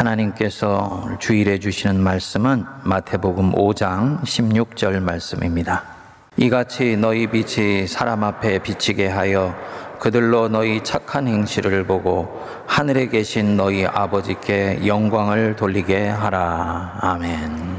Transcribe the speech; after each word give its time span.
하나님께서 0.00 1.16
주일해 1.18 1.58
주시는 1.58 2.00
말씀은 2.00 2.64
마태복음 2.84 3.52
5장 3.52 4.22
16절 4.22 5.00
말씀입니다. 5.00 5.82
이같이 6.36 6.96
너희 6.96 7.26
빛이 7.26 7.86
사람 7.86 8.24
앞에 8.24 8.60
비치게 8.60 9.08
하여 9.08 9.54
그들로 9.98 10.48
너희 10.48 10.82
착한 10.82 11.26
행실을 11.28 11.84
보고 11.84 12.46
하늘에 12.66 13.08
계신 13.08 13.56
너희 13.58 13.84
아버지께 13.84 14.86
영광을 14.86 15.56
돌리게 15.56 16.08
하라. 16.08 16.96
아멘. 17.00 17.78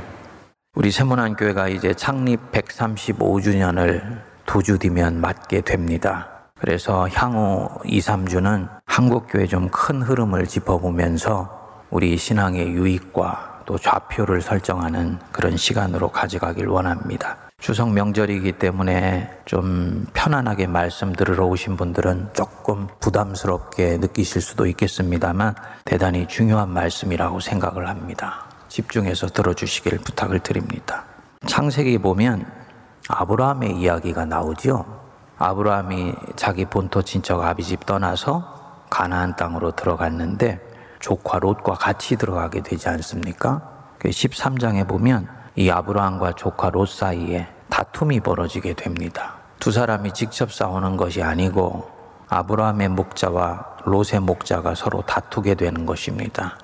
우리 0.76 0.92
세문안 0.92 1.36
교회가 1.36 1.70
이제 1.70 1.94
창립 1.94 2.52
135주년을 2.52 4.20
두 4.46 4.62
주 4.62 4.78
뒤면 4.78 5.20
맞게 5.22 5.62
됩니다. 5.62 6.28
그래서 6.60 7.08
향후 7.10 7.68
2, 7.86 8.00
3주는 8.00 8.70
한국 8.86 9.26
교회 9.28 9.48
좀 9.48 9.70
큰 9.72 10.04
흐름을 10.04 10.46
짚어보면서 10.46 11.61
우리 11.92 12.18
신앙의 12.18 12.70
유익과 12.72 13.64
또 13.66 13.78
좌표를 13.78 14.42
설정하는 14.42 15.20
그런 15.34 15.58
시간으로 15.58 16.10
가져가길 16.10 16.68
원합니다. 16.68 17.38
추석 17.60 17.92
명절이기 17.92 18.54
때문에 18.54 19.30
좀 19.46 20.08
편안하게 20.14 20.68
말씀 20.68 21.12
들으러 21.12 21.46
오신 21.46 21.76
분들은 21.76 22.30
조금 22.34 22.88
부담스럽게 23.02 23.98
느끼실 23.98 24.42
수도 24.42 24.66
있겠습니다만 24.68 25.54
대단히 25.84 26.28
중요한 26.28 26.70
말씀이라고 26.70 27.42
생각을 27.42 27.90
합니다. 27.90 28.46
집중해서 28.70 29.28
들어주시길 29.28 30.00
부탁을 30.00 30.40
드립니다. 30.40 31.04
창세기 31.46 31.98
보면 31.98 32.46
아브라함의 33.10 33.78
이야기가 33.78 34.26
나오죠. 34.26 34.86
아브라함이 35.38 36.14
자기 36.38 36.64
본토 36.66 37.02
친척 37.02 37.42
아비집 37.42 37.86
떠나서 37.86 38.86
가나안 38.90 39.36
땅으로 39.36 39.72
들어갔는데 39.72 40.71
조카 41.02 41.40
롯과 41.40 41.74
같이 41.74 42.16
들어가게 42.16 42.62
되지 42.62 42.88
않습니까? 42.90 43.62
13장에 44.00 44.82
그 44.82 44.88
보면 44.88 45.28
이 45.56 45.70
아브라함과 45.70 46.34
조카 46.34 46.70
롯 46.70 46.88
사이에 46.88 47.48
다툼이 47.70 48.22
벌어지게 48.22 48.74
됩니다. 48.74 49.36
두 49.60 49.72
사람이 49.72 50.14
직접 50.14 50.52
싸우는 50.52 50.98
것이 50.98 51.22
아니고 51.22 51.90
아브라함의 52.30 52.90
목자와 52.90 53.78
롯의 53.86 54.22
목자가 54.22 54.74
서로 54.76 55.02
다투게 55.02 55.56
되는 55.56 55.86
것입니다. 55.86 56.58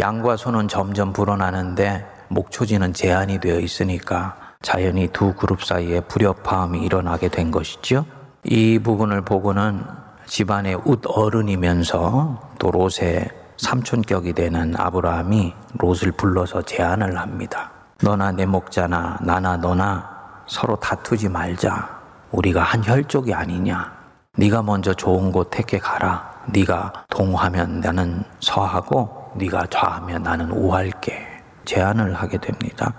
양과 0.00 0.36
소는 0.36 0.68
점점 0.68 1.12
불어나는데 1.12 2.06
목초지는 2.28 2.92
제한이 2.92 3.38
되어 3.40 3.60
있으니까 3.60 4.36
자연히 4.62 5.08
두 5.08 5.34
그룹 5.34 5.62
사이에 5.62 6.00
불협화음이 6.00 6.80
일어나게 6.80 7.28
된 7.28 7.50
것이죠. 7.50 8.06
이 8.44 8.78
부분을 8.78 9.22
보고는 9.22 9.84
집안의 10.26 10.80
웃 10.84 11.00
어른이면서 11.06 12.52
또 12.58 12.70
롯의 12.70 13.41
삼촌격이 13.62 14.32
되는 14.32 14.74
아브라함이 14.76 15.54
롯을 15.78 16.12
불러서 16.16 16.62
제안을 16.62 17.16
합니다. 17.16 17.70
너나 18.02 18.32
내 18.32 18.44
목자나 18.44 19.18
나나 19.22 19.56
너나 19.56 20.42
서로 20.48 20.74
다투지 20.74 21.28
말자. 21.28 21.88
우리가 22.32 22.60
한 22.60 22.84
혈족이 22.84 23.32
아니냐. 23.32 23.92
네가 24.36 24.62
먼저 24.62 24.92
좋은 24.92 25.30
곳 25.30 25.50
택해 25.50 25.78
가라. 25.78 26.28
네가 26.46 26.92
동하면 27.08 27.78
나는 27.80 28.24
서하고 28.40 29.30
네가 29.36 29.66
좌하면 29.70 30.24
나는 30.24 30.50
우할게. 30.50 31.24
제안을 31.64 32.14
하게 32.14 32.38
됩니다. 32.38 32.92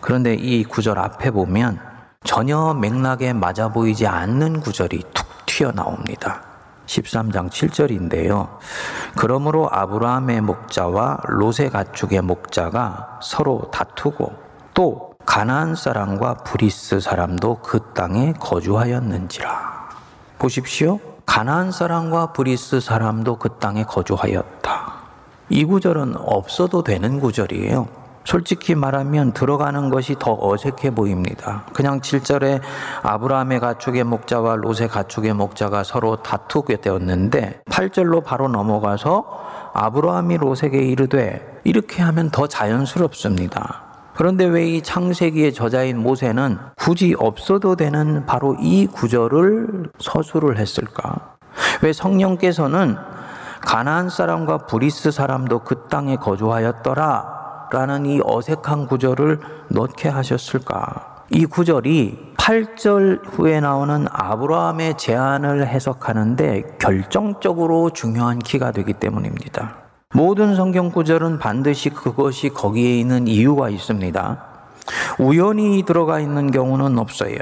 그런데 0.00 0.34
이 0.34 0.64
구절 0.64 0.98
앞에 0.98 1.30
보면 1.30 1.78
전혀 2.24 2.74
맥락에 2.74 3.32
맞아 3.34 3.68
보이지 3.68 4.08
않는 4.08 4.60
구절이 4.62 5.04
툭 5.14 5.46
튀어나옵니다. 5.46 6.49
13장 6.90 7.50
7절인데요. 7.50 8.48
그러므로 9.16 9.68
아브라함의 9.70 10.40
목자와 10.40 11.20
롯의 11.28 11.70
가축의 11.70 12.22
목자가 12.22 13.20
서로 13.22 13.70
다투고 13.72 14.32
또 14.74 15.10
가나안 15.24 15.76
사람과 15.76 16.34
브리스 16.38 16.98
사람도 16.98 17.60
그 17.62 17.92
땅에 17.94 18.32
거주하였는지라. 18.32 19.88
보십시오. 20.38 20.98
가나안 21.26 21.70
사람과 21.70 22.32
브리스 22.32 22.80
사람도 22.80 23.38
그 23.38 23.58
땅에 23.60 23.84
거주하였다. 23.84 24.94
이 25.50 25.64
구절은 25.64 26.16
없어도 26.16 26.82
되는 26.82 27.20
구절이에요. 27.20 27.99
솔직히 28.24 28.74
말하면 28.74 29.32
들어가는 29.32 29.90
것이 29.90 30.16
더 30.18 30.36
어색해 30.40 30.94
보입니다. 30.94 31.64
그냥 31.72 32.00
7절에 32.00 32.60
아브라함의 33.02 33.60
가축의 33.60 34.04
목자와 34.04 34.56
롯의 34.56 34.88
가축의 34.88 35.32
목자가 35.34 35.82
서로 35.84 36.16
다투게 36.16 36.80
되었는데 36.80 37.62
8절로 37.70 38.24
바로 38.24 38.48
넘어가서 38.48 39.70
아브라함이 39.74 40.36
롯에게 40.36 40.78
이르되 40.82 41.60
이렇게 41.64 42.02
하면 42.02 42.30
더 42.30 42.46
자연스럽습니다. 42.46 43.90
그런데 44.14 44.44
왜 44.44 44.66
이 44.70 44.82
창세기의 44.82 45.54
저자인 45.54 45.98
모세는 45.98 46.58
굳이 46.76 47.14
없어도 47.18 47.74
되는 47.76 48.26
바로 48.26 48.54
이 48.60 48.86
구절을 48.86 49.90
서술을 49.98 50.58
했을까? 50.58 51.36
왜 51.82 51.92
성령께서는 51.92 52.96
가나안 53.62 54.10
사람과 54.10 54.58
브리스 54.66 55.10
사람도 55.10 55.60
그 55.60 55.86
땅에 55.88 56.16
거주하였더라 56.16 57.39
라는 57.72 58.06
이 58.06 58.20
어색한 58.24 58.86
구절을 58.86 59.40
넣게 59.68 60.08
하셨을까? 60.08 61.24
이 61.30 61.46
구절이 61.46 62.34
8절 62.36 63.20
후에 63.24 63.60
나오는 63.60 64.06
아브라함의 64.10 64.98
제안을 64.98 65.66
해석하는데 65.68 66.78
결정적으로 66.80 67.90
중요한 67.90 68.40
키가 68.40 68.72
되기 68.72 68.92
때문입니다. 68.92 69.76
모든 70.12 70.56
성경 70.56 70.90
구절은 70.90 71.38
반드시 71.38 71.90
그것이 71.90 72.48
거기에 72.48 72.98
있는 72.98 73.28
이유가 73.28 73.68
있습니다. 73.68 74.44
우연히 75.20 75.84
들어가 75.86 76.18
있는 76.18 76.50
경우는 76.50 76.98
없어요. 76.98 77.36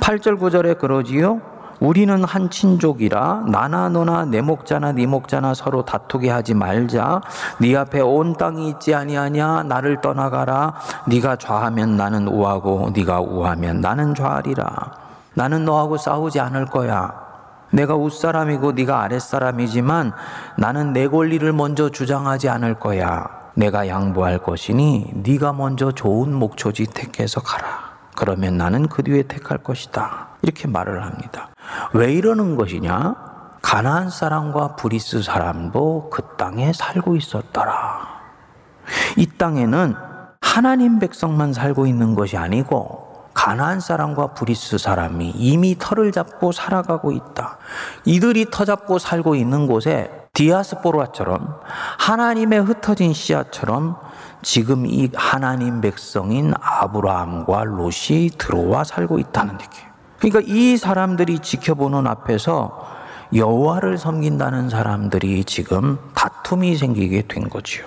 8절 0.00 0.40
구절에 0.40 0.74
그러지요. 0.74 1.53
우리는 1.80 2.24
한 2.24 2.50
친족이라 2.50 3.44
나나 3.48 3.88
너나 3.88 4.24
내 4.24 4.40
목자나 4.40 4.92
네 4.92 5.06
목자나 5.06 5.54
서로 5.54 5.84
다투게 5.84 6.30
하지 6.30 6.54
말자. 6.54 7.20
네 7.60 7.76
앞에 7.76 8.00
온 8.00 8.36
땅이 8.36 8.68
있지 8.70 8.94
아니하냐? 8.94 9.64
나를 9.64 10.00
떠나가라. 10.00 10.74
네가 11.08 11.36
좌하면 11.36 11.96
나는 11.96 12.28
우하고 12.28 12.90
네가 12.94 13.20
우하면 13.20 13.80
나는 13.80 14.14
좌하리라. 14.14 14.68
나는 15.34 15.64
너하고 15.64 15.96
싸우지 15.96 16.40
않을 16.40 16.66
거야. 16.66 17.24
내가 17.72 17.96
윗사람이고 17.96 18.72
네가 18.72 19.02
아랫사람이지만 19.02 20.12
나는 20.56 20.92
내 20.92 21.08
권리를 21.08 21.52
먼저 21.52 21.88
주장하지 21.88 22.48
않을 22.48 22.74
거야. 22.74 23.26
내가 23.54 23.88
양보할 23.88 24.38
것이니 24.38 25.12
네가 25.14 25.52
먼저 25.52 25.92
좋은 25.92 26.32
목초지 26.32 26.86
택해서 26.86 27.40
가라. 27.40 27.94
그러면 28.16 28.56
나는 28.56 28.88
그 28.88 29.02
뒤에 29.02 29.22
택할 29.22 29.58
것이다. 29.58 30.28
이렇게 30.42 30.68
말을 30.68 31.02
합니다. 31.04 31.48
왜 31.92 32.12
이러는 32.12 32.56
것이냐? 32.56 33.14
가나안 33.62 34.10
사람과 34.10 34.76
브리스 34.76 35.22
사람도 35.22 36.10
그 36.10 36.36
땅에 36.36 36.72
살고 36.72 37.16
있었더라. 37.16 38.08
이 39.16 39.26
땅에는 39.26 39.94
하나님 40.40 40.98
백성만 40.98 41.52
살고 41.52 41.86
있는 41.86 42.14
것이 42.14 42.36
아니고 42.36 43.30
가나안 43.32 43.80
사람과 43.80 44.28
브리스 44.28 44.78
사람이 44.78 45.30
이미 45.36 45.76
터를 45.78 46.12
잡고 46.12 46.52
살아가고 46.52 47.12
있다. 47.12 47.58
이들이 48.04 48.50
터 48.50 48.64
잡고 48.64 48.98
살고 48.98 49.34
있는 49.34 49.66
곳에 49.66 50.10
디아스포라처럼 50.34 51.60
하나님의 51.98 52.60
흩어진 52.60 53.12
씨앗처럼 53.12 53.96
지금 54.42 54.84
이 54.86 55.10
하나님 55.14 55.80
백성인 55.80 56.52
아브라함과 56.60 57.64
롯이 57.64 58.30
들어와 58.36 58.84
살고 58.84 59.18
있다는 59.18 59.54
얘기예요. 59.54 59.93
그러니까 60.24 60.40
이 60.46 60.78
사람들이 60.78 61.40
지켜보는 61.40 62.06
앞에서 62.06 62.86
여호와를 63.34 63.98
섬긴다는 63.98 64.70
사람들이 64.70 65.44
지금 65.44 65.98
다툼이 66.14 66.76
생기게 66.76 67.24
된 67.28 67.50
거지요. 67.50 67.84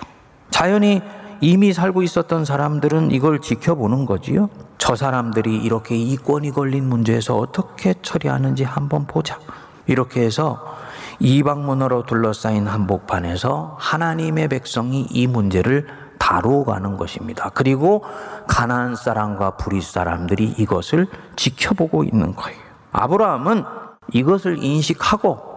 자연히 0.50 1.02
이미 1.40 1.72
살고 1.72 2.02
있었던 2.04 2.44
사람들은 2.44 3.10
이걸 3.10 3.40
지켜보는 3.40 4.06
거지요. 4.06 4.50
저 4.78 4.94
사람들이 4.94 5.56
이렇게 5.56 5.96
이권이 5.96 6.52
걸린 6.52 6.88
문제에서 6.88 7.36
어떻게 7.36 7.94
처리하는지 8.02 8.62
한번 8.62 9.06
보자. 9.08 9.40
이렇게 9.86 10.20
해서 10.20 10.76
이방 11.18 11.66
문화로 11.66 12.04
둘러싸인 12.04 12.68
한복판에서 12.68 13.76
하나님의 13.80 14.46
백성이 14.46 15.08
이 15.10 15.26
문제를 15.26 15.88
다뤄가는 16.28 16.98
것입니다. 16.98 17.50
그리고 17.54 18.04
가나안 18.46 18.96
사람과 18.96 19.52
브리 19.52 19.80
사람들이 19.80 20.56
이것을 20.58 21.06
지켜보고 21.36 22.04
있는 22.04 22.36
거예요. 22.36 22.58
아브라함은 22.92 23.64
이것을 24.12 24.62
인식하고 24.62 25.48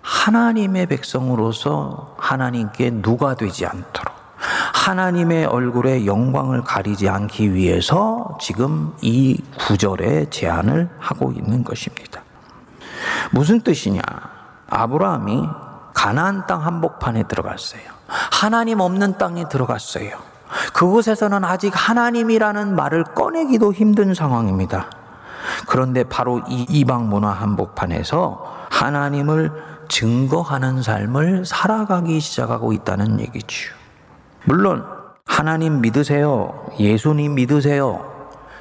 하나님의 0.00 0.86
백성으로서 0.86 2.14
하나님께 2.18 3.02
누가 3.02 3.34
되지 3.34 3.66
않도록 3.66 4.14
하나님의 4.74 5.46
얼굴에 5.46 6.06
영광을 6.06 6.62
가리지 6.62 7.08
않기 7.08 7.54
위해서 7.54 8.38
지금 8.40 8.94
이 9.00 9.40
구절의 9.58 10.30
제안을 10.30 10.88
하고 11.00 11.32
있는 11.32 11.64
것입니다. 11.64 12.22
무슨 13.32 13.60
뜻이냐? 13.60 14.00
아브라함이 14.70 15.48
가나안 15.94 16.46
땅 16.46 16.64
한복판에 16.64 17.24
들어갔어요. 17.24 17.82
하나님 18.42 18.80
없는 18.80 19.18
땅에 19.18 19.48
들어갔어요. 19.48 20.18
그곳에서는 20.74 21.44
아직 21.44 21.70
하나님이라는 21.72 22.74
말을 22.74 23.04
꺼내기도 23.04 23.72
힘든 23.72 24.14
상황입니다. 24.14 24.90
그런데 25.68 26.02
바로 26.02 26.40
이 26.48 26.66
이방 26.68 27.08
문화 27.08 27.30
한복판에서 27.30 28.66
하나님을 28.68 29.52
증거하는 29.88 30.82
삶을 30.82 31.44
살아가기 31.46 32.18
시작하고 32.18 32.72
있다는 32.72 33.20
얘기죠. 33.20 33.74
물론 34.42 34.84
하나님 35.24 35.80
믿으세요. 35.80 36.66
예수님 36.80 37.36
믿으세요. 37.36 38.04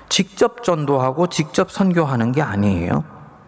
직접 0.09 0.63
전도하고 0.63 1.25
직접 1.25 1.71
선교하는 1.71 2.33
게 2.33 2.43
아니에요. 2.43 3.03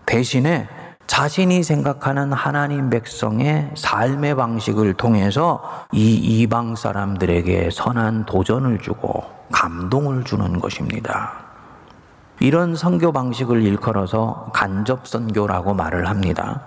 대신에 0.07 0.67
자신이 1.07 1.63
생각하는 1.63 2.31
하나님 2.33 2.89
백성의 2.89 3.71
삶의 3.75 4.35
방식을 4.35 4.93
통해서 4.93 5.61
이 5.91 6.15
이방 6.15 6.75
사람들에게 6.75 7.69
선한 7.71 8.25
도전을 8.25 8.79
주고 8.79 9.23
감동을 9.51 10.23
주는 10.23 10.59
것입니다. 10.59 11.33
이런 12.39 12.75
선교 12.75 13.11
방식을 13.11 13.61
일컬어서 13.61 14.49
간접 14.53 15.07
선교라고 15.07 15.73
말을 15.73 16.09
합니다. 16.09 16.61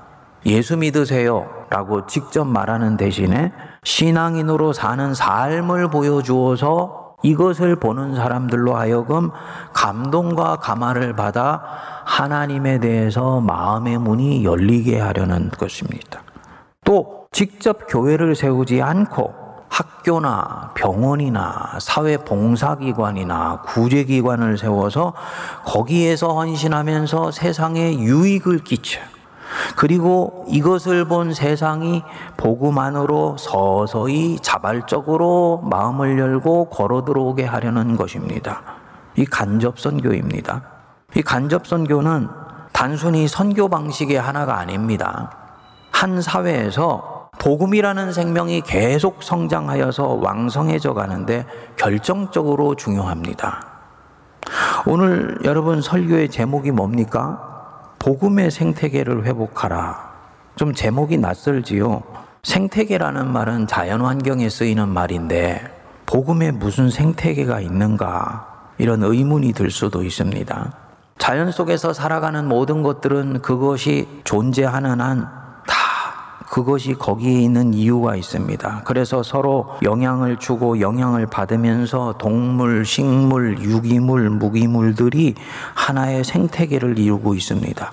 예수 0.45 0.77
믿으세요 0.77 1.67
라고 1.71 2.07
직접 2.07 2.45
말하는 2.45 2.97
대신에 2.97 3.53
신앙인으로 3.83 4.73
사는 4.73 5.13
삶을 5.13 5.91
보여주어서 5.91 7.06
이것을 7.23 7.77
보는 7.77 8.15
사람들로 8.15 8.77
하여금 8.77 9.31
감동과 9.73 10.57
감화를 10.57 11.15
받아 11.15 11.63
하나님에 12.05 12.79
대해서 12.79 13.41
마음의 13.41 13.99
문이 13.99 14.45
열리게 14.45 15.01
하려는 15.01 15.51
것입니다. 15.51 16.23
또 16.85 17.27
직접 17.33 17.87
교회를 17.89 18.37
세우지 18.37 18.81
않고 18.81 19.47
학교나 19.69 20.71
병원이나 20.75 21.79
사회 21.81 22.17
봉사기관이나 22.17 23.63
구제기관을 23.63 24.57
세워서 24.57 25.13
거기에서 25.65 26.35
헌신하면서 26.35 27.33
세상에 27.33 27.99
유익을 27.99 28.61
끼쳐 28.61 29.01
그리고 29.77 30.45
이것을 30.49 31.07
본 31.07 31.33
세상이 31.35 32.03
복음 32.37 32.79
안으로 32.79 33.37
서서히 33.39 34.39
자발적으로 34.41 35.63
마음을 35.65 36.19
열고 36.19 36.71
걸어 36.71 37.05
들어오게 37.05 37.45
하려는 37.45 37.97
것입니다. 37.97 38.63
이 39.17 39.25
간접 39.25 39.79
선교입니다. 39.79 40.63
이 41.15 41.23
간접 41.23 41.67
선교는 41.67 42.29
단순히 42.73 43.27
선교 43.29 43.69
방식의 43.69 44.21
하나가 44.21 44.59
아닙니다. 44.59 45.31
한 45.91 46.21
사회에서 46.21 47.31
복음이라는 47.39 48.13
생명이 48.13 48.63
계속 48.63 49.23
성장하여서 49.23 50.21
왕성해져 50.23 50.95
가는데 50.95 51.47
결정적으로 51.77 52.75
중요합니다. 52.75 53.67
오늘 54.87 55.39
여러분 55.45 55.81
설교의 55.81 56.31
제목이 56.31 56.71
뭡니까? 56.71 57.56
복음의 58.07 58.53
생태계를 58.53 59.25
회복하라. 59.25 60.13
좀 60.55 60.73
제목이 60.73 61.19
낯설지요. 61.19 62.05
생태계라는 62.45 63.33
말은 63.33 63.67
자연 63.67 64.03
환경에 64.03 64.49
쓰이는 64.49 64.89
말인데 64.89 65.61
복음에 66.07 66.53
무슨 66.53 66.89
생태계가 66.89 67.59
있는가? 67.59 68.75
이런 68.79 69.03
의문이 69.03 69.55
들 69.55 69.73
수도 69.73 70.05
있습니다. 70.05 70.73
자연 71.19 71.51
속에서 71.51 71.93
살아가는 71.93 72.47
모든 72.47 72.85
것들은 72.85 73.43
그것이 73.43 74.07
존재하는 74.23 75.01
한다 75.01 75.46
그것이 76.51 76.95
거기에 76.95 77.41
있는 77.41 77.75
이유가 77.75 78.17
있습니다. 78.17 78.83
그래서 78.85 79.23
서로 79.23 79.67
영향을 79.83 80.39
주고 80.39 80.81
영향을 80.81 81.27
받으면서 81.27 82.15
동물, 82.19 82.85
식물, 82.85 83.59
유기물, 83.61 84.31
무기물들이 84.31 85.35
하나의 85.75 86.25
생태계를 86.25 86.99
이루고 86.99 87.35
있습니다. 87.35 87.93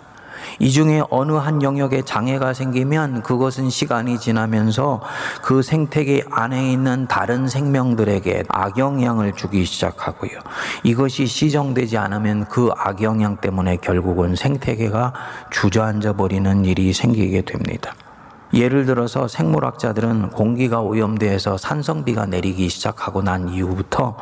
이 0.59 0.71
중에 0.71 1.01
어느 1.09 1.33
한 1.33 1.61
영역에 1.63 2.03
장애가 2.03 2.53
생기면 2.53 3.23
그것은 3.23 3.69
시간이 3.69 4.19
지나면서 4.19 5.01
그 5.41 5.61
생태계 5.61 6.25
안에 6.29 6.71
있는 6.71 7.07
다른 7.07 7.47
생명들에게 7.47 8.43
악영향을 8.49 9.33
주기 9.33 9.65
시작하고요. 9.65 10.31
이것이 10.83 11.25
시정되지 11.25 11.97
않으면 11.97 12.45
그 12.45 12.69
악영향 12.75 13.37
때문에 13.37 13.77
결국은 13.77 14.35
생태계가 14.35 15.13
주저앉아 15.49 16.13
버리는 16.13 16.65
일이 16.65 16.93
생기게 16.93 17.41
됩니다. 17.41 17.93
예를 18.53 18.85
들어서 18.85 19.27
생물학자들은 19.27 20.29
공기가 20.29 20.79
오염돼서 20.79 21.57
산성비가 21.57 22.27
내리기 22.27 22.69
시작하고 22.69 23.23
난 23.23 23.49
이후부터 23.49 24.15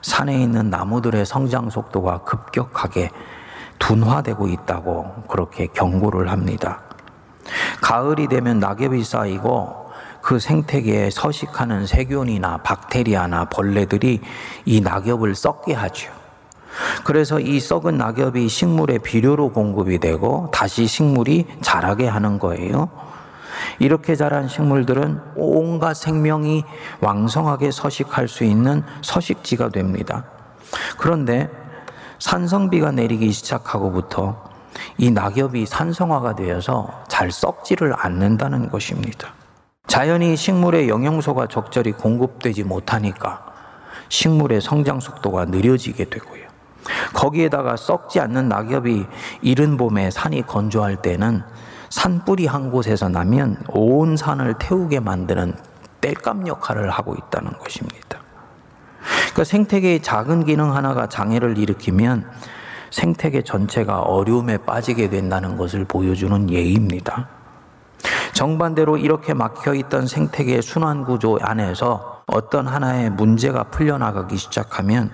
산에 0.00 0.40
있는 0.40 0.70
나무들의 0.70 1.26
성장 1.26 1.68
속도가 1.68 2.18
급격하게 2.18 3.10
둔화되고 3.80 4.46
있다고 4.46 5.24
그렇게 5.28 5.66
경고를 5.66 6.30
합니다. 6.30 6.82
가을이 7.80 8.28
되면 8.28 8.60
낙엽이 8.60 9.02
쌓이고 9.02 9.90
그 10.22 10.38
생태계에 10.38 11.10
서식하는 11.10 11.86
세균이나 11.86 12.58
박테리아나 12.58 13.46
벌레들이 13.46 14.20
이 14.64 14.80
낙엽을 14.80 15.34
썩게 15.34 15.74
하죠. 15.74 16.12
그래서 17.04 17.40
이 17.40 17.58
썩은 17.58 17.98
낙엽이 17.98 18.48
식물의 18.48 19.00
비료로 19.00 19.50
공급이 19.50 19.98
되고 19.98 20.48
다시 20.52 20.86
식물이 20.86 21.46
자라게 21.60 22.06
하는 22.06 22.38
거예요. 22.38 23.11
이렇게 23.78 24.14
자란 24.14 24.48
식물들은 24.48 25.20
온갖 25.36 25.94
생명이 25.94 26.64
왕성하게 27.00 27.70
서식할 27.70 28.28
수 28.28 28.44
있는 28.44 28.82
서식지가 29.02 29.70
됩니다. 29.70 30.24
그런데 30.98 31.50
산성비가 32.18 32.92
내리기 32.92 33.32
시작하고부터 33.32 34.52
이 34.98 35.10
낙엽이 35.10 35.66
산성화가 35.66 36.36
되어서 36.36 36.88
잘 37.08 37.30
썩지를 37.30 37.94
않는다는 37.96 38.70
것입니다. 38.70 39.34
자연이 39.86 40.36
식물의 40.36 40.88
영양소가 40.88 41.48
적절히 41.48 41.92
공급되지 41.92 42.64
못하니까 42.64 43.44
식물의 44.08 44.60
성장 44.60 45.00
속도가 45.00 45.46
느려지게 45.46 46.04
되고요. 46.04 46.42
거기에다가 47.12 47.76
썩지 47.76 48.20
않는 48.20 48.48
낙엽이 48.48 49.06
이른 49.42 49.76
봄에 49.76 50.10
산이 50.10 50.42
건조할 50.46 50.96
때는 50.96 51.42
산뿌리 51.92 52.46
한 52.46 52.70
곳에서 52.70 53.10
나면 53.10 53.58
온 53.68 54.16
산을 54.16 54.54
태우게 54.58 55.00
만드는 55.00 55.54
땔감 56.00 56.46
역할을 56.46 56.88
하고 56.88 57.14
있다는 57.14 57.52
것입니다. 57.58 58.18
그러니까 59.02 59.44
생태계의 59.44 60.00
작은 60.00 60.46
기능 60.46 60.74
하나가 60.74 61.06
장애를 61.06 61.58
일으키면 61.58 62.30
생태계 62.90 63.42
전체가 63.42 64.00
어려움에 64.00 64.56
빠지게 64.56 65.10
된다는 65.10 65.58
것을 65.58 65.84
보여주는 65.84 66.48
예입니다. 66.48 67.28
정반대로 68.32 68.96
이렇게 68.96 69.34
막혀 69.34 69.74
있던 69.74 70.06
생태계 70.06 70.62
순환 70.62 71.04
구조 71.04 71.38
안에서 71.42 72.11
어떤 72.26 72.66
하나의 72.66 73.10
문제가 73.10 73.64
풀려나가기 73.64 74.36
시작하면 74.36 75.10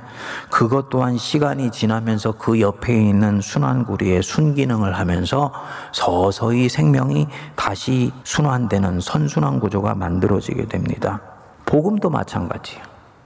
그것 0.51 0.91
또한 0.91 1.17
시간이 1.17 1.71
지나면서 1.71 2.33
그 2.33 2.61
옆에 2.61 2.95
있는 2.95 3.41
순환구리의 3.41 4.23
순기능을 4.23 4.97
하면서 4.97 5.53
서서히 5.93 6.69
생명이 6.69 7.29
다시 7.57 8.13
순환되는 8.25 9.01
선순환 9.01 9.61
구조가 9.61 9.95
만들어지게 9.95 10.67
됩니다. 10.67 11.21
복음도 11.65 12.11
마찬가지예요. 12.11 12.83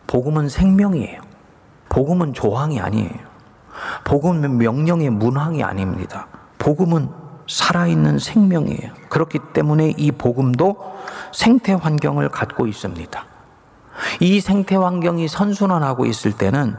복음은 0.06 0.48
생명이에요. 0.48 1.20
복음은 1.88 2.32
조항이 2.32 2.80
아니에요. 2.80 3.32
복음은 4.04 4.58
명령의 4.58 5.10
문항이 5.10 5.62
아닙니다. 5.62 6.26
복음은 6.58 7.08
살아있는 7.48 8.18
생명이에요. 8.18 8.92
그렇기 9.08 9.38
때문에 9.52 9.94
이 9.96 10.12
복음도 10.12 10.76
생태 11.32 11.72
환경을 11.72 12.28
갖고 12.28 12.66
있습니다. 12.66 13.31
이 14.20 14.40
생태 14.40 14.76
환경이 14.76 15.28
선순환하고 15.28 16.06
있을 16.06 16.32
때는 16.32 16.76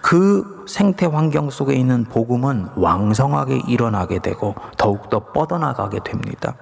그 0.00 0.64
생태 0.66 1.06
환경 1.06 1.50
속에 1.50 1.74
있는 1.74 2.04
복음은 2.04 2.68
왕성하게 2.76 3.62
일어나게 3.68 4.18
되고 4.18 4.54
더욱더 4.76 5.32
뻗어나가게 5.32 6.00
됩니다. 6.04 6.54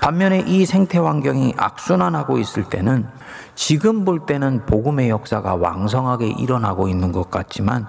반면에 0.00 0.44
이 0.46 0.64
생태 0.64 0.98
환경이 0.98 1.54
악순환하고 1.56 2.38
있을 2.38 2.64
때는 2.64 3.06
지금 3.54 4.04
볼 4.04 4.26
때는 4.26 4.64
복음의 4.66 5.08
역사가 5.08 5.56
왕성하게 5.56 6.34
일어나고 6.38 6.88
있는 6.88 7.12
것 7.12 7.30
같지만 7.30 7.86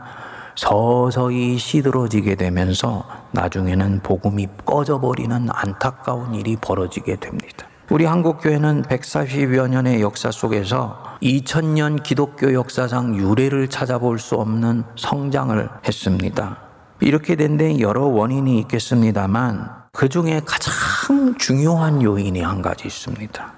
서서히 0.56 1.58
시들어지게 1.60 2.36
되면서 2.36 3.06
나중에는 3.32 4.02
복음이 4.02 4.48
꺼져버리는 4.66 5.48
안타까운 5.52 6.34
일이 6.34 6.58
벌어지게 6.60 7.18
됩니다. 7.18 7.47
우리 7.90 8.04
한국교회는 8.04 8.84
140여 8.84 9.70
년의 9.70 10.02
역사 10.02 10.30
속에서 10.30 11.02
2000년 11.22 12.04
기독교 12.04 12.54
역사상 12.54 13.16
유례를 13.16 13.70
찾아볼 13.70 14.20
수 14.20 14.36
없는 14.36 14.84
성장을 14.98 15.70
했습니다. 15.88 16.58
이렇게 17.00 17.36
된 17.36 17.58
데 17.58 17.80
여러 17.80 18.06
원인이 18.06 18.60
있겠습니다만 18.62 19.70
그 19.94 20.10
중에 20.10 20.42
가장 20.46 21.36
중요한 21.38 22.02
요인이 22.04 22.42
한 22.42 22.62
가지 22.62 22.88
있습니다. 22.88 23.54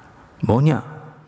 뭐냐? 0.45 0.83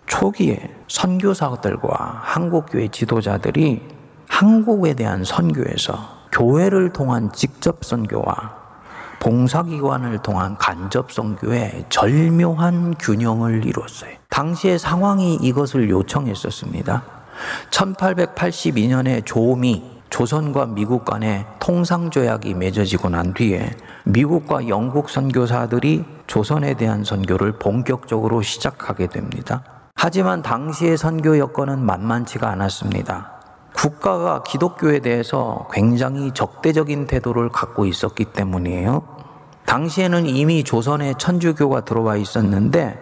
초기에 0.06 0.70
선교사들과 0.88 2.22
한국교회 2.24 2.90
지도자들이 2.90 3.82
한국에 4.30 4.94
대한 4.94 5.24
선교에서 5.24 5.98
교회를 6.32 6.94
통한 6.94 7.32
직접 7.34 7.84
선교와 7.84 8.61
봉사기관을 9.22 10.18
통한 10.24 10.58
간접 10.58 11.12
선교의 11.12 11.86
절묘한 11.90 12.96
균형을 13.00 13.66
이뤘어요. 13.66 14.16
당시의 14.30 14.80
상황이 14.80 15.36
이것을 15.36 15.90
요청했었습니다. 15.90 17.04
1882년에 17.70 19.24
조미 19.24 20.02
조선과 20.10 20.66
미국 20.66 21.06
간의 21.06 21.46
통상조약이 21.60 22.56
맺어지고 22.56 23.10
난 23.10 23.34
뒤에 23.34 23.72
미국과 24.06 24.68
영국 24.68 25.10
선교사들이 25.10 26.04
조선에 26.28 26.74
대한 26.74 27.04
선교를 27.04 27.60
본격적으로 27.60 28.42
시작하게 28.42 29.08
됩니다. 29.08 29.64
하지만 29.96 30.42
당시의 30.42 30.98
선교 30.98 31.38
여건은 31.38 31.86
만만치가 31.86 32.50
않았습니다. 32.50 33.41
국가가 33.82 34.44
기독교에 34.44 35.00
대해서 35.00 35.68
굉장히 35.74 36.32
적대적인 36.36 37.08
태도를 37.08 37.50
갖고 37.50 37.88
있었기 37.88 38.26
때문이에요. 38.26 39.02
당시에는 39.66 40.28
이미 40.28 40.64
조선에 40.64 41.16
천주교가 41.18 41.84
들어와 41.84 42.16
있었는데 42.16 43.00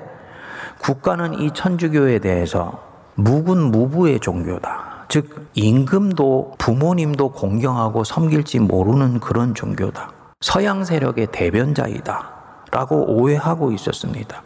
국가는 0.81 1.38
이 1.41 1.51
천주교에 1.51 2.19
대해서 2.19 2.81
묵은 3.15 3.71
무부의 3.71 4.21
종교다. 4.21 5.07
즉, 5.09 5.50
임금도 5.53 6.53
부모님도 6.57 7.33
공경하고 7.33 8.05
섬길지 8.05 8.59
모르는 8.59 9.19
그런 9.19 9.53
종교다. 9.53 10.12
서양 10.39 10.86
세력의 10.86 11.27
대변자이다. 11.33 12.31
라고 12.71 13.03
오해하고 13.05 13.74
있었습니다. 13.74 14.43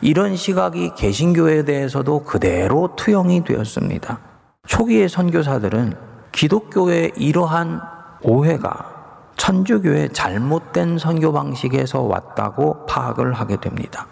이런 0.00 0.36
시각이 0.36 0.92
개신교에 0.96 1.66
대해서도 1.66 2.20
그대로 2.20 2.94
투영이 2.96 3.44
되었습니다. 3.44 4.35
초기의 4.66 5.08
선교사들은 5.08 5.94
기독교의 6.32 7.12
이러한 7.16 7.80
오해가 8.22 8.94
천주교의 9.36 10.12
잘못된 10.12 10.98
선교 10.98 11.32
방식에서 11.32 12.02
왔다고 12.02 12.86
파악을 12.86 13.32
하게 13.32 13.56
됩니다. 13.56 14.06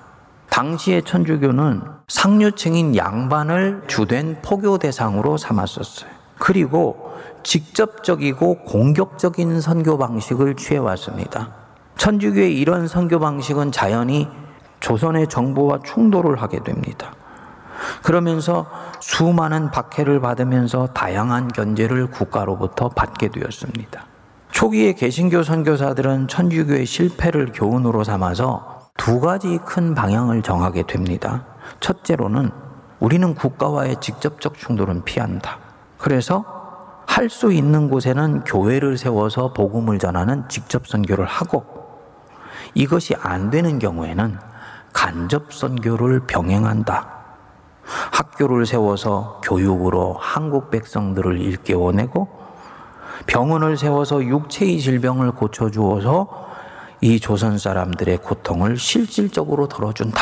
당시의 0.50 1.02
천주교는 1.02 1.82
상류층인 2.06 2.96
양반을 2.96 3.82
주된 3.88 4.40
포교 4.42 4.78
대상으로 4.78 5.36
삼았었어요. 5.36 6.10
그리고 6.38 7.12
직접적이고 7.42 8.60
공격적인 8.64 9.60
선교 9.60 9.98
방식을 9.98 10.54
취해왔습니다. 10.54 11.50
천주교의 11.96 12.56
이런 12.56 12.86
선교 12.86 13.18
방식은 13.18 13.72
자연히 13.72 14.28
조선의 14.80 15.28
정부와 15.28 15.80
충돌을 15.84 16.40
하게 16.40 16.62
됩니다. 16.62 17.12
그러면서 18.02 18.66
수많은 19.00 19.70
박해를 19.70 20.20
받으면서 20.20 20.88
다양한 20.88 21.48
견제를 21.48 22.08
국가로부터 22.08 22.88
받게 22.88 23.28
되었습니다. 23.28 24.06
초기의 24.50 24.94
개신교 24.94 25.42
선교사들은 25.42 26.28
천주교의 26.28 26.86
실패를 26.86 27.52
교훈으로 27.52 28.04
삼아서 28.04 28.88
두 28.96 29.20
가지 29.20 29.58
큰 29.64 29.94
방향을 29.94 30.42
정하게 30.42 30.84
됩니다. 30.86 31.44
첫째로는 31.80 32.50
우리는 33.00 33.34
국가와의 33.34 33.96
직접적 34.00 34.54
충돌은 34.56 35.04
피한다. 35.04 35.58
그래서 35.98 36.44
할 37.06 37.28
수 37.28 37.52
있는 37.52 37.90
곳에는 37.90 38.44
교회를 38.44 38.96
세워서 38.98 39.52
복음을 39.52 39.98
전하는 39.98 40.48
직접 40.48 40.86
선교를 40.86 41.24
하고 41.24 41.64
이것이 42.74 43.14
안 43.20 43.50
되는 43.50 43.78
경우에는 43.78 44.38
간접 44.92 45.52
선교를 45.52 46.20
병행한다. 46.26 47.13
학교를 47.84 48.66
세워서 48.66 49.40
교육으로 49.44 50.16
한국 50.18 50.70
백성들을 50.70 51.40
일깨워내고 51.40 52.28
병원을 53.26 53.76
세워서 53.76 54.24
육체의 54.24 54.80
질병을 54.80 55.32
고쳐주어서 55.32 56.44
이 57.00 57.20
조선 57.20 57.58
사람들의 57.58 58.18
고통을 58.18 58.76
실질적으로 58.78 59.68
덜어준다. 59.68 60.20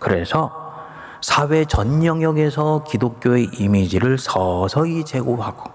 그래서 0.00 0.66
사회 1.20 1.64
전 1.64 2.04
영역에서 2.04 2.84
기독교의 2.84 3.50
이미지를 3.58 4.18
서서히 4.18 5.04
제고하고 5.04 5.70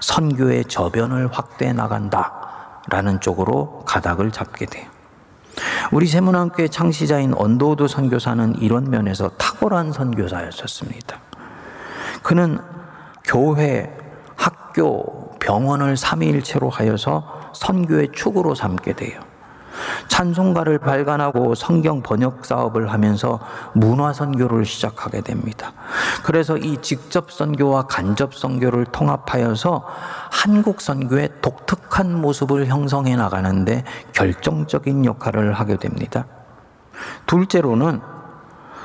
선교의 0.00 0.66
저변을 0.66 1.28
확대해 1.32 1.72
나간다. 1.72 2.32
라는 2.88 3.20
쪽으로 3.20 3.82
가닥을 3.84 4.30
잡게 4.30 4.66
돼요. 4.66 4.95
우리 5.92 6.06
새문안교회 6.06 6.68
창시자인 6.68 7.34
언더우드 7.34 7.86
선교사는 7.86 8.56
이런 8.60 8.90
면에서 8.90 9.28
탁월한 9.30 9.92
선교사였었습니다. 9.92 11.20
그는 12.22 12.58
교회, 13.24 13.96
학교, 14.36 15.30
병원을 15.38 15.96
삼위일체로 15.96 16.70
하여서 16.70 17.50
선교의 17.54 18.10
축으로 18.12 18.54
삼게 18.54 18.94
돼요. 18.94 19.20
찬송가를 20.08 20.78
발간하고 20.78 21.54
성경 21.54 22.02
번역 22.02 22.44
사업을 22.44 22.92
하면서 22.92 23.38
문화 23.74 24.12
선교를 24.12 24.64
시작하게 24.64 25.20
됩니다. 25.20 25.72
그래서 26.24 26.56
이 26.56 26.78
직접 26.82 27.30
선교와 27.30 27.86
간접 27.86 28.34
선교를 28.34 28.86
통합하여서 28.86 29.84
한국 30.30 30.80
선교의 30.80 31.30
독특한 31.42 32.20
모습을 32.20 32.66
형성해 32.66 33.16
나가는데 33.16 33.84
결정적인 34.12 35.04
역할을 35.04 35.52
하게 35.52 35.76
됩니다. 35.76 36.26
둘째로는 37.26 38.00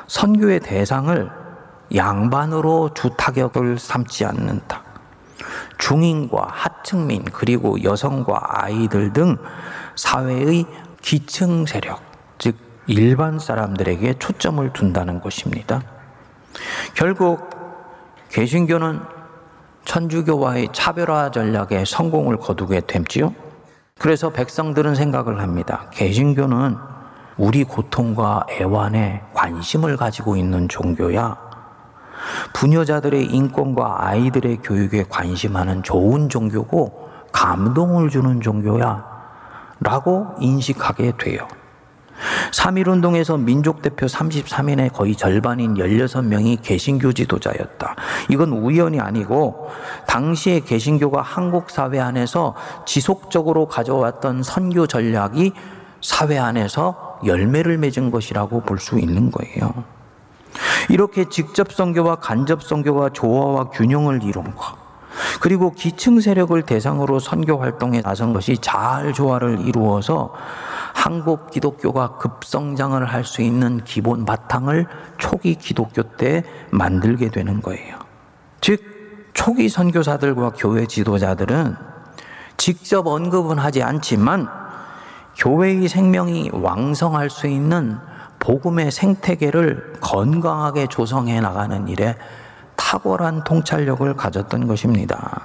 선교의 0.07 0.59
대상을 0.59 1.31
양반으로 1.95 2.91
주타격을 2.93 3.79
삼지 3.79 4.25
않는다. 4.25 4.83
중인과 5.77 6.47
하층민 6.49 7.25
그리고 7.33 7.81
여성과 7.83 8.63
아이들 8.63 9.13
등 9.13 9.37
사회의 9.95 10.65
기층 11.01 11.65
세력, 11.65 12.01
즉 12.37 12.55
일반 12.87 13.39
사람들에게 13.39 14.15
초점을 14.19 14.73
둔다는 14.73 15.21
것입니다. 15.21 15.81
결국 16.95 17.49
개신교는 18.29 18.99
천주교와의 19.85 20.69
차별화 20.71 21.31
전략에 21.31 21.85
성공을 21.85 22.37
거두게 22.37 22.81
됐지요. 22.81 23.33
그래서 23.97 24.29
백성들은 24.31 24.95
생각을 24.95 25.41
합니다. 25.41 25.87
개신교는 25.91 26.75
우리 27.37 27.63
고통과 27.63 28.45
애환에 28.49 29.21
관심을 29.33 29.97
가지고 29.97 30.35
있는 30.35 30.67
종교야. 30.69 31.37
부녀자들의 32.53 33.25
인권과 33.25 34.05
아이들의 34.07 34.57
교육에 34.57 35.05
관심하는 35.09 35.81
좋은 35.83 36.29
종교고 36.29 37.09
감동을 37.31 38.09
주는 38.09 38.41
종교야. 38.41 39.10
라고 39.81 40.27
인식하게 40.39 41.13
돼요. 41.17 41.47
3.1운동에서 42.51 43.39
민족대표 43.39 44.05
33인의 44.05 44.93
거의 44.93 45.15
절반인 45.15 45.73
16명이 45.73 46.59
개신교 46.61 47.13
지도자였다. 47.13 47.95
이건 48.29 48.51
우연이 48.51 48.99
아니고, 48.99 49.69
당시에 50.07 50.59
개신교가 50.59 51.23
한국 51.23 51.71
사회 51.71 51.99
안에서 51.99 52.53
지속적으로 52.85 53.67
가져왔던 53.67 54.43
선교 54.43 54.85
전략이 54.85 55.53
사회 56.01 56.37
안에서 56.37 57.19
열매를 57.25 57.79
맺은 57.79 58.11
것이라고 58.11 58.61
볼 58.61 58.77
수 58.77 58.99
있는 58.99 59.31
거예요. 59.31 59.83
이렇게 60.89 61.27
직접 61.29 61.71
선교와 61.71 62.17
간접 62.17 62.61
선교가 62.61 63.09
조화와 63.09 63.69
균형을 63.69 64.21
이룬 64.23 64.55
것. 64.55 64.80
그리고 65.41 65.71
기층 65.71 66.19
세력을 66.19 66.61
대상으로 66.63 67.19
선교 67.19 67.57
활동에 67.57 68.01
나선 68.01 68.33
것이 68.33 68.57
잘 68.57 69.13
조화를 69.13 69.67
이루어서 69.67 70.33
한국 70.93 71.51
기독교가 71.51 72.17
급성장을 72.17 73.03
할 73.05 73.23
수 73.23 73.41
있는 73.41 73.81
기본 73.85 74.25
바탕을 74.25 74.87
초기 75.17 75.55
기독교 75.55 76.03
때 76.03 76.43
만들게 76.71 77.29
되는 77.29 77.61
거예요. 77.61 77.97
즉, 78.59 79.31
초기 79.33 79.69
선교사들과 79.69 80.51
교회 80.57 80.85
지도자들은 80.85 81.75
직접 82.57 83.07
언급은 83.07 83.57
하지 83.57 83.81
않지만 83.81 84.47
교회의 85.37 85.87
생명이 85.87 86.49
왕성할 86.53 87.29
수 87.29 87.47
있는 87.47 87.97
복음의 88.39 88.91
생태계를 88.91 89.93
건강하게 90.01 90.87
조성해 90.87 91.39
나가는 91.39 91.87
일에 91.87 92.17
탁월한 92.91 93.45
통찰력을 93.45 94.13
가졌던 94.17 94.67
것입니다. 94.67 95.43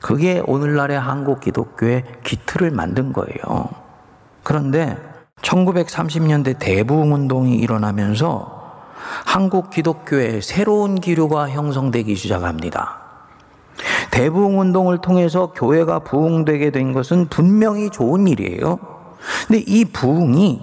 그게 0.00 0.40
오늘날의 0.46 0.98
한국 0.98 1.40
기독교의 1.40 2.04
기틀을 2.22 2.70
만든 2.70 3.12
거예요. 3.12 3.70
그런데 4.44 4.96
1930년대 5.42 6.60
대부흥 6.60 7.12
운동이 7.12 7.56
일어나면서 7.56 8.86
한국 9.26 9.70
기독교의 9.70 10.40
새로운 10.40 11.00
기류가 11.00 11.50
형성되기 11.50 12.14
시작합니다. 12.14 13.00
대부흥 14.12 14.60
운동을 14.60 14.98
통해서 14.98 15.52
교회가 15.52 16.00
부흥되게 16.00 16.70
된 16.70 16.92
것은 16.92 17.26
분명히 17.30 17.90
좋은 17.90 18.28
일이에요. 18.28 18.78
근데 19.48 19.64
이 19.66 19.84
부흥이 19.84 20.62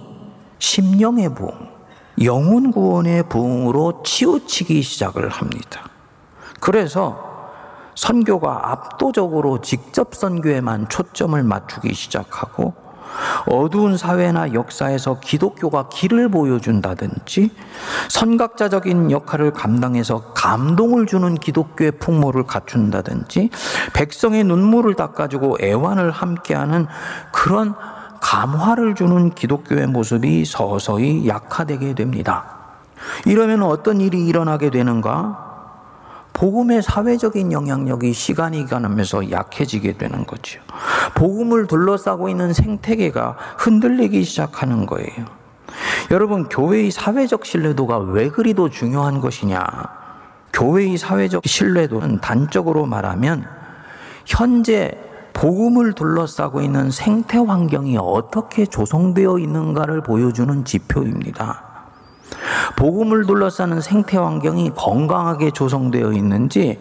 심령의 0.58 1.34
부흥, 1.34 1.75
영혼 2.22 2.72
구원의 2.72 3.24
부흥으로 3.28 4.02
치우치기 4.04 4.82
시작을 4.82 5.28
합니다. 5.28 5.82
그래서 6.60 7.26
선교가 7.94 8.70
압도적으로 8.72 9.60
직접 9.60 10.14
선교에만 10.14 10.88
초점을 10.88 11.42
맞추기 11.42 11.94
시작하고 11.94 12.74
어두운 13.46 13.96
사회나 13.96 14.52
역사에서 14.52 15.20
기독교가 15.20 15.88
길을 15.88 16.28
보여준다든지 16.28 17.50
선각자적인 18.08 19.10
역할을 19.10 19.52
감당해서 19.52 20.32
감동을 20.34 21.06
주는 21.06 21.34
기독교의 21.34 21.92
풍모를 21.92 22.44
갖춘다든지 22.44 23.50
백성의 23.94 24.44
눈물을 24.44 24.94
닦아주고 24.94 25.58
애환을 25.62 26.10
함께하는 26.10 26.86
그런 27.32 27.74
감화를 28.26 28.96
주는 28.96 29.30
기독교의 29.30 29.86
모습이 29.86 30.44
서서히 30.44 31.28
약화되게 31.28 31.94
됩니다. 31.94 32.56
이러면 33.24 33.62
어떤 33.62 34.00
일이 34.00 34.26
일어나게 34.26 34.70
되는가? 34.70 35.44
복음의 36.32 36.82
사회적인 36.82 37.52
영향력이 37.52 38.12
시간이 38.12 38.66
가면서 38.66 39.30
약해지게 39.30 39.96
되는 39.96 40.26
거죠. 40.26 40.60
복음을 41.14 41.68
둘러싸고 41.68 42.28
있는 42.28 42.52
생태계가 42.52 43.36
흔들리기 43.58 44.24
시작하는 44.24 44.86
거예요. 44.86 45.26
여러분, 46.10 46.48
교회의 46.48 46.90
사회적 46.90 47.46
신뢰도가 47.46 47.98
왜 47.98 48.28
그리도 48.28 48.70
중요한 48.70 49.20
것이냐? 49.20 49.64
교회의 50.52 50.98
사회적 50.98 51.44
신뢰도는 51.46 52.20
단적으로 52.20 52.86
말하면 52.86 53.46
현재 54.24 55.05
복음을 55.36 55.92
둘러싸고 55.92 56.62
있는 56.62 56.90
생태 56.90 57.36
환경이 57.36 57.98
어떻게 58.00 58.64
조성되어 58.64 59.38
있는가를 59.38 60.02
보여주는 60.02 60.64
지표입니다. 60.64 61.62
복음을 62.76 63.26
둘러싸는 63.26 63.82
생태 63.82 64.16
환경이 64.16 64.70
건강하게 64.74 65.50
조성되어 65.50 66.12
있는지 66.12 66.78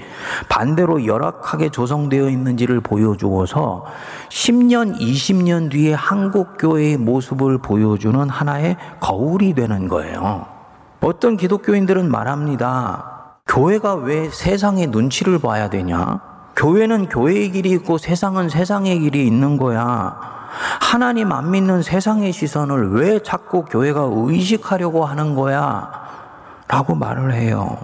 반대로 0.47 1.05
열악하게 1.05 1.69
조성되어 1.69 2.29
있는지를 2.29 2.79
보여주어서 2.79 3.83
10년, 4.29 4.97
20년 4.99 5.69
뒤에 5.69 5.93
한국 5.93 6.57
교회의 6.57 6.95
모습을 6.95 7.57
보여주는 7.57 8.29
하나의 8.29 8.77
거울이 9.01 9.53
되는 9.53 9.89
거예요. 9.89 10.45
어떤 11.01 11.35
기독교인들은 11.35 12.09
말합니다. 12.09 13.37
교회가 13.47 13.95
왜 13.95 14.29
세상의 14.29 14.87
눈치를 14.87 15.39
봐야 15.39 15.69
되냐? 15.69 16.34
교회는 16.55 17.09
교회의 17.09 17.51
길이 17.51 17.71
있고 17.71 17.97
세상은 17.97 18.49
세상의 18.49 18.99
길이 18.99 19.27
있는 19.27 19.57
거야. 19.57 20.17
하나님 20.79 21.31
안 21.31 21.51
믿는 21.51 21.81
세상의 21.81 22.31
시선을 22.31 22.93
왜 22.93 23.19
자꾸 23.21 23.65
교회가 23.65 24.09
의식하려고 24.13 25.05
하는 25.05 25.35
거야? 25.35 25.91
라고 26.67 26.95
말을 26.95 27.33
해요. 27.33 27.77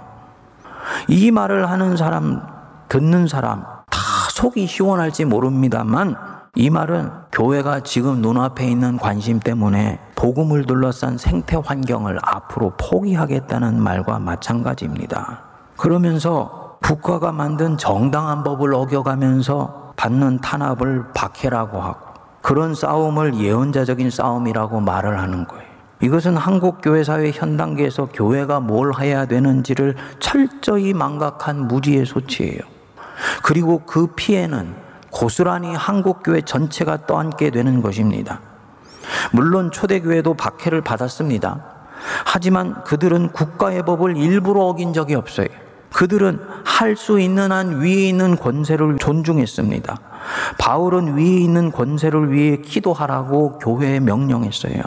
이 1.08 1.32
말을 1.32 1.70
하는 1.70 1.98
사람, 1.98 2.42
듣는 2.88 3.28
사람, 3.28 3.62
다 3.90 4.00
속이 4.32 4.66
시원할지 4.68 5.26
모릅니다만, 5.26 6.16
이 6.56 6.70
말은 6.70 7.12
교회가 7.32 7.82
지금 7.82 8.22
눈앞에 8.22 8.68
있는 8.68 8.98
관심 8.98 9.40
때문에 9.40 10.00
복음을 10.16 10.66
둘러싼 10.66 11.18
생태 11.18 11.58
환경을 11.64 12.20
앞으로 12.22 12.74
포기하겠다는 12.78 13.82
말과 13.82 14.20
마찬가지입니다. 14.20 15.44
그러면서 15.78 16.61
국가가 16.82 17.32
만든 17.32 17.78
정당한 17.78 18.44
법을 18.44 18.74
어겨가면서 18.74 19.94
받는 19.96 20.40
탄압을 20.40 21.14
박해라고 21.14 21.80
하고 21.80 22.00
그런 22.42 22.74
싸움을 22.74 23.36
예언자적인 23.36 24.10
싸움이라고 24.10 24.80
말을 24.80 25.20
하는 25.20 25.48
거예요. 25.48 25.64
이것은 26.02 26.36
한국 26.36 26.80
교회 26.82 27.04
사회 27.04 27.32
현 27.32 27.56
단계에서 27.58 28.08
교회가 28.08 28.60
뭘 28.60 28.92
해야 29.00 29.26
되는지를 29.26 29.96
철저히 30.20 30.94
망각한 30.94 31.68
무지의 31.68 32.08
소치예요. 32.08 32.60
그리고 33.44 33.84
그 33.86 34.08
피해는 34.16 34.74
고스란히 35.12 35.76
한국 35.76 36.24
교회 36.24 36.42
전체가 36.42 37.06
떠안게 37.06 37.52
되는 37.52 37.84
것입니다. 37.84 38.40
물론 39.32 39.72
초대교회도 39.72 40.34
박해를 40.34 40.82
받았습니다. 40.82 41.64
하지만 42.26 42.84
그들은 42.84 43.32
국가의 43.32 43.84
법을 43.84 44.18
일부러 44.18 44.62
어긴 44.62 44.94
적이 44.94 45.16
없어요. 45.16 45.48
그들은 45.94 46.40
할 46.64 46.96
수 46.96 47.20
있는 47.20 47.52
한 47.52 47.82
위에 47.82 48.10
있는 48.10 48.36
권세를 48.36 48.98
존중했습니다. 48.98 50.00
바울은 50.58 51.18
위에 51.18 51.26
있는 51.26 51.72
권세를 51.72 52.32
위해 52.32 52.58
기도하라고 52.58 53.60
교회에 53.60 54.00
명령했어요. 54.00 54.82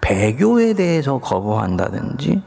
배교에 0.00 0.74
대해서 0.74 1.18
거부한다든지 1.18 2.42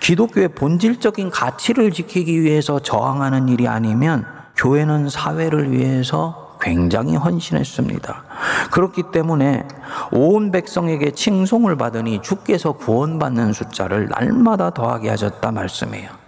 기독교의 0.00 0.48
본질적인 0.48 1.30
가치를 1.30 1.90
지키기 1.90 2.42
위해서 2.42 2.78
저항하는 2.78 3.48
일이 3.48 3.66
아니면 3.68 4.24
교회는 4.56 5.08
사회를 5.08 5.72
위해서 5.72 6.56
굉장히 6.60 7.16
헌신했습니다. 7.16 8.24
그렇기 8.70 9.04
때문에 9.12 9.66
온 10.12 10.50
백성에게 10.50 11.10
칭송을 11.10 11.76
받으니 11.76 12.22
주께서 12.22 12.72
구원받는 12.72 13.52
숫자를 13.52 14.08
날마다 14.08 14.70
더하게 14.70 15.10
하셨다 15.10 15.50
말씀해요. 15.50 16.23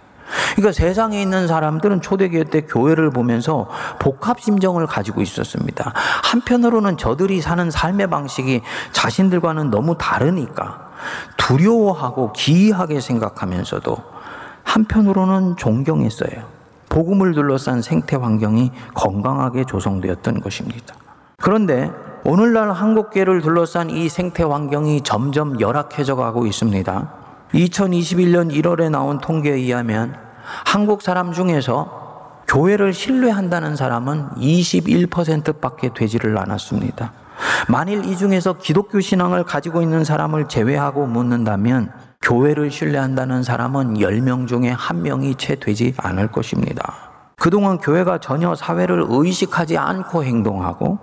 그러니까 0.55 0.71
세상에 0.71 1.21
있는 1.21 1.47
사람들은 1.47 2.01
초대교회 2.01 2.45
때 2.45 2.61
교회를 2.61 3.11
보면서 3.11 3.67
복합 3.99 4.39
심정을 4.39 4.87
가지고 4.87 5.21
있었습니다. 5.21 5.93
한편으로는 6.23 6.97
저들이 6.97 7.41
사는 7.41 7.69
삶의 7.69 8.07
방식이 8.09 8.61
자신들과는 8.91 9.69
너무 9.69 9.97
다르니까 9.97 10.89
두려워하고 11.37 12.33
기이하게 12.33 12.99
생각하면서도 12.99 13.97
한편으로는 14.63 15.57
존경했어요. 15.57 16.57
복음을 16.89 17.33
둘러싼 17.33 17.81
생태 17.81 18.15
환경이 18.15 18.71
건강하게 18.93 19.65
조성되었던 19.65 20.41
것입니다. 20.41 20.95
그런데 21.37 21.91
오늘날 22.23 22.71
한국계를 22.71 23.41
둘러싼 23.41 23.89
이 23.89 24.09
생태 24.09 24.43
환경이 24.43 25.01
점점 25.01 25.59
열악해져 25.61 26.15
가고 26.15 26.45
있습니다. 26.45 27.26
2021년 27.53 28.51
1월에 28.51 28.89
나온 28.89 29.19
통계에 29.19 29.53
의하면 29.53 30.15
한국 30.65 31.01
사람 31.01 31.31
중에서 31.31 32.43
교회를 32.47 32.93
신뢰한다는 32.93 33.75
사람은 33.75 34.29
21% 34.37 35.59
밖에 35.59 35.89
되지를 35.93 36.37
않았습니다. 36.37 37.11
만일 37.67 38.05
이 38.05 38.15
중에서 38.15 38.53
기독교 38.53 38.99
신앙을 38.99 39.43
가지고 39.43 39.81
있는 39.81 40.03
사람을 40.03 40.47
제외하고 40.47 41.05
묻는다면 41.07 41.91
교회를 42.21 42.71
신뢰한다는 42.71 43.43
사람은 43.43 43.95
10명 43.95 44.47
중에 44.47 44.69
한 44.69 45.01
명이 45.01 45.35
채 45.35 45.55
되지 45.55 45.93
않을 45.97 46.29
것입니다. 46.29 46.93
그동안 47.35 47.77
교회가 47.77 48.19
전혀 48.19 48.55
사회를 48.55 49.05
의식하지 49.07 49.77
않고 49.77 50.23
행동하고 50.23 50.99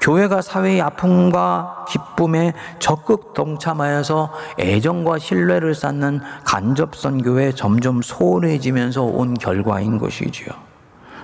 교회가 0.00 0.42
사회의 0.42 0.80
아픔과 0.80 1.86
기쁨에 1.88 2.52
적극 2.78 3.34
동참하여서 3.34 4.32
애정과 4.58 5.18
신뢰를 5.18 5.74
쌓는 5.74 6.20
간접 6.44 6.96
선교에 6.96 7.52
점점 7.52 8.02
소홀해지면서 8.02 9.02
온 9.02 9.34
결과인 9.34 9.98
것이지요. 9.98 10.48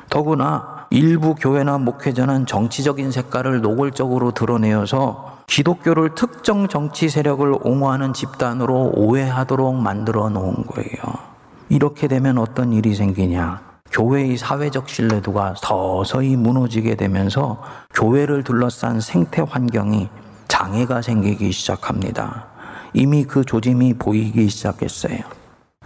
더구나 0.09 0.87
일부 0.91 1.35
교회나 1.35 1.79
목회자는 1.79 2.47
정치적인 2.47 3.11
색깔을 3.11 3.61
노골적으로 3.61 4.31
드러내어서 4.31 5.37
기독교를 5.47 6.15
특정 6.15 6.69
정치 6.69 7.09
세력을 7.09 7.59
옹호하는 7.63 8.13
집단으로 8.13 8.93
오해하도록 8.95 9.77
만들어 9.77 10.29
놓은 10.29 10.67
거예요. 10.67 11.37
이렇게 11.69 12.09
되면 12.09 12.39
어떤 12.39 12.73
일이 12.73 12.95
생기냐? 12.95 13.66
교회의 13.97 14.37
사회적 14.37 14.91
신뢰도가 14.91 15.55
서서히 15.57 16.37
무너지게 16.37 16.97
되면서 16.97 17.63
교회를 17.95 18.45
둘러싼 18.45 19.01
생태 19.01 19.43
환경이 19.49 20.11
장애가 20.49 21.01
생기기 21.01 21.51
시작합니다. 21.51 22.47
이미 22.93 23.25
그 23.25 23.43
조짐이 23.43 23.95
보이기 23.95 24.51
시작했어요. 24.51 25.21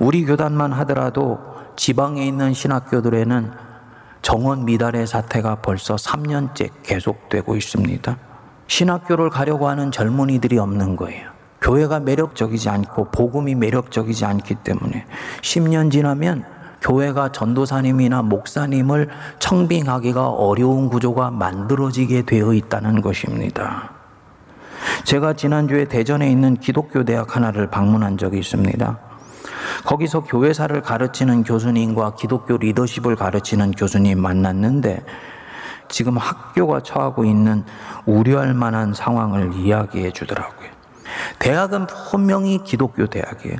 우리 0.00 0.24
교단만 0.24 0.72
하더라도 0.72 1.38
지방에 1.76 2.26
있는 2.26 2.52
신학교들에는 2.52 3.52
정원 4.22 4.64
미달의 4.64 5.06
사태가 5.06 5.62
벌써 5.62 5.94
3년째 5.94 6.70
계속되고 6.82 7.54
있습니다. 7.54 8.16
신학교를 8.66 9.30
가려고 9.30 9.68
하는 9.68 9.92
젊은이들이 9.92 10.58
없는 10.58 10.96
거예요. 10.96 11.30
교회가 11.60 12.00
매력적이지 12.00 12.70
않고 12.70 13.12
복음이 13.12 13.54
매력적이지 13.54 14.24
않기 14.24 14.56
때문에 14.64 15.06
10년 15.42 15.92
지나면 15.92 16.59
교회가 16.80 17.32
전도사님이나 17.32 18.22
목사님을 18.22 19.08
청빙하기가 19.38 20.28
어려운 20.28 20.88
구조가 20.88 21.30
만들어지게 21.30 22.22
되어 22.22 22.54
있다는 22.54 23.02
것입니다. 23.02 23.90
제가 25.04 25.34
지난주에 25.34 25.86
대전에 25.86 26.30
있는 26.30 26.56
기독교 26.56 27.04
대학 27.04 27.36
하나를 27.36 27.70
방문한 27.70 28.16
적이 28.16 28.38
있습니다. 28.38 28.98
거기서 29.84 30.24
교회사를 30.24 30.82
가르치는 30.82 31.44
교수님과 31.44 32.14
기독교 32.14 32.56
리더십을 32.56 33.16
가르치는 33.16 33.72
교수님 33.72 34.20
만났는데 34.20 35.02
지금 35.88 36.16
학교가 36.16 36.80
처하고 36.80 37.24
있는 37.24 37.64
우려할 38.06 38.54
만한 38.54 38.94
상황을 38.94 39.54
이야기해 39.54 40.12
주더라고요. 40.12 40.70
대학은 41.38 41.86
분명히 41.86 42.62
기독교 42.62 43.06
대학이에요. 43.06 43.56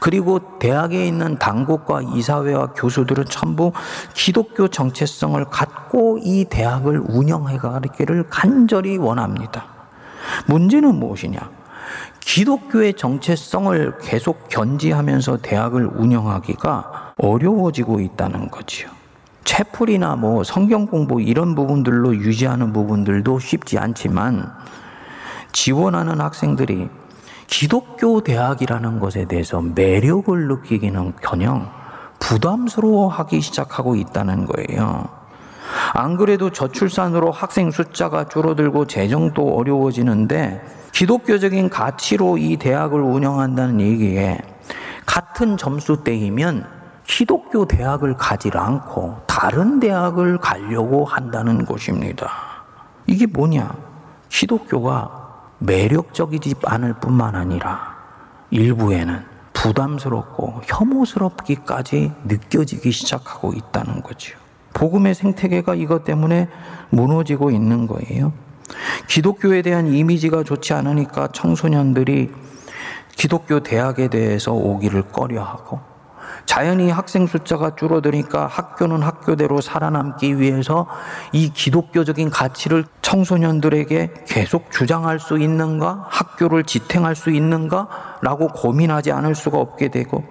그리고 0.00 0.58
대학에 0.58 1.06
있는 1.06 1.38
당국과 1.38 2.02
이사회와 2.02 2.72
교수들은 2.74 3.26
전부 3.26 3.72
기독교 4.14 4.68
정체성을 4.68 5.44
갖고 5.46 6.18
이 6.22 6.44
대학을 6.44 7.02
운영해 7.08 7.58
가기를 7.58 8.28
간절히 8.28 8.96
원합니다. 8.96 9.66
문제는 10.46 10.94
무엇이냐? 10.94 11.38
기독교의 12.20 12.94
정체성을 12.94 13.98
계속 14.00 14.48
견지하면서 14.48 15.38
대학을 15.38 15.86
운영하기가 15.86 17.14
어려워지고 17.18 18.00
있다는 18.00 18.50
거지요. 18.50 18.90
채플이나 19.44 20.16
뭐 20.16 20.42
성경 20.42 20.86
공부 20.86 21.22
이런 21.22 21.54
부분들로 21.54 22.16
유지하는 22.16 22.72
부분들도 22.72 23.38
쉽지 23.38 23.78
않지만 23.78 24.52
지원하는 25.52 26.20
학생들이 26.20 26.90
기독교 27.46 28.20
대학이라는 28.20 28.98
것에 28.98 29.26
대해서 29.26 29.60
매력을 29.60 30.48
느끼기는 30.48 31.14
커녕 31.22 31.70
부담스러워 32.18 33.08
하기 33.08 33.40
시작하고 33.40 33.94
있다는 33.96 34.46
거예요. 34.46 35.08
안 35.94 36.16
그래도 36.16 36.50
저출산으로 36.50 37.30
학생 37.30 37.70
숫자가 37.70 38.28
줄어들고 38.28 38.86
재정도 38.86 39.56
어려워지는데 39.56 40.62
기독교적인 40.92 41.68
가치로 41.68 42.38
이 42.38 42.56
대학을 42.56 43.00
운영한다는 43.00 43.80
얘기에 43.80 44.38
같은 45.04 45.56
점수대이면 45.56 46.66
기독교 47.06 47.66
대학을 47.66 48.16
가지 48.16 48.50
않고 48.52 49.18
다른 49.26 49.78
대학을 49.78 50.38
가려고 50.38 51.04
한다는 51.04 51.64
것입니다. 51.64 52.30
이게 53.06 53.26
뭐냐? 53.26 53.74
기독교가 54.28 55.15
매력적이지 55.58 56.56
않을 56.64 56.94
뿐만 56.94 57.34
아니라 57.34 57.96
일부에는 58.50 59.24
부담스럽고 59.52 60.60
혐오스럽기까지 60.64 62.12
느껴지기 62.24 62.92
시작하고 62.92 63.52
있다는 63.54 64.02
거죠. 64.02 64.38
복음의 64.74 65.14
생태계가 65.14 65.74
이것 65.74 66.04
때문에 66.04 66.48
무너지고 66.90 67.50
있는 67.50 67.86
거예요. 67.86 68.32
기독교에 69.08 69.62
대한 69.62 69.86
이미지가 69.86 70.44
좋지 70.44 70.74
않으니까 70.74 71.28
청소년들이 71.28 72.30
기독교 73.16 73.60
대학에 73.60 74.08
대해서 74.08 74.52
오기를 74.52 75.02
꺼려하고 75.08 75.80
자연히 76.46 76.90
학생 76.90 77.26
숫자가 77.26 77.74
줄어드니까 77.74 78.46
학교는 78.46 79.02
학교대로 79.02 79.60
살아남기 79.60 80.38
위해서 80.38 80.86
이 81.32 81.50
기독교적인 81.52 82.30
가치를 82.30 82.84
청소년들에게 83.02 84.24
계속 84.26 84.70
주장할 84.70 85.18
수 85.18 85.38
있는가? 85.38 86.06
학교를 86.08 86.64
지탱할 86.64 87.14
수 87.14 87.30
있는가? 87.30 87.88
라고 88.22 88.48
고민하지 88.48 89.12
않을 89.12 89.34
수가 89.34 89.58
없게 89.58 89.88
되고 89.88 90.24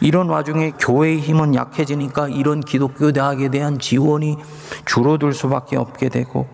이런 0.00 0.28
와중에 0.28 0.72
교회의 0.78 1.20
힘은 1.20 1.54
약해지니까 1.54 2.28
이런 2.28 2.60
기독교 2.60 3.12
대학에 3.12 3.48
대한 3.48 3.78
지원이 3.78 4.38
줄어들 4.84 5.32
수밖에 5.32 5.76
없게 5.76 6.08
되고 6.08 6.46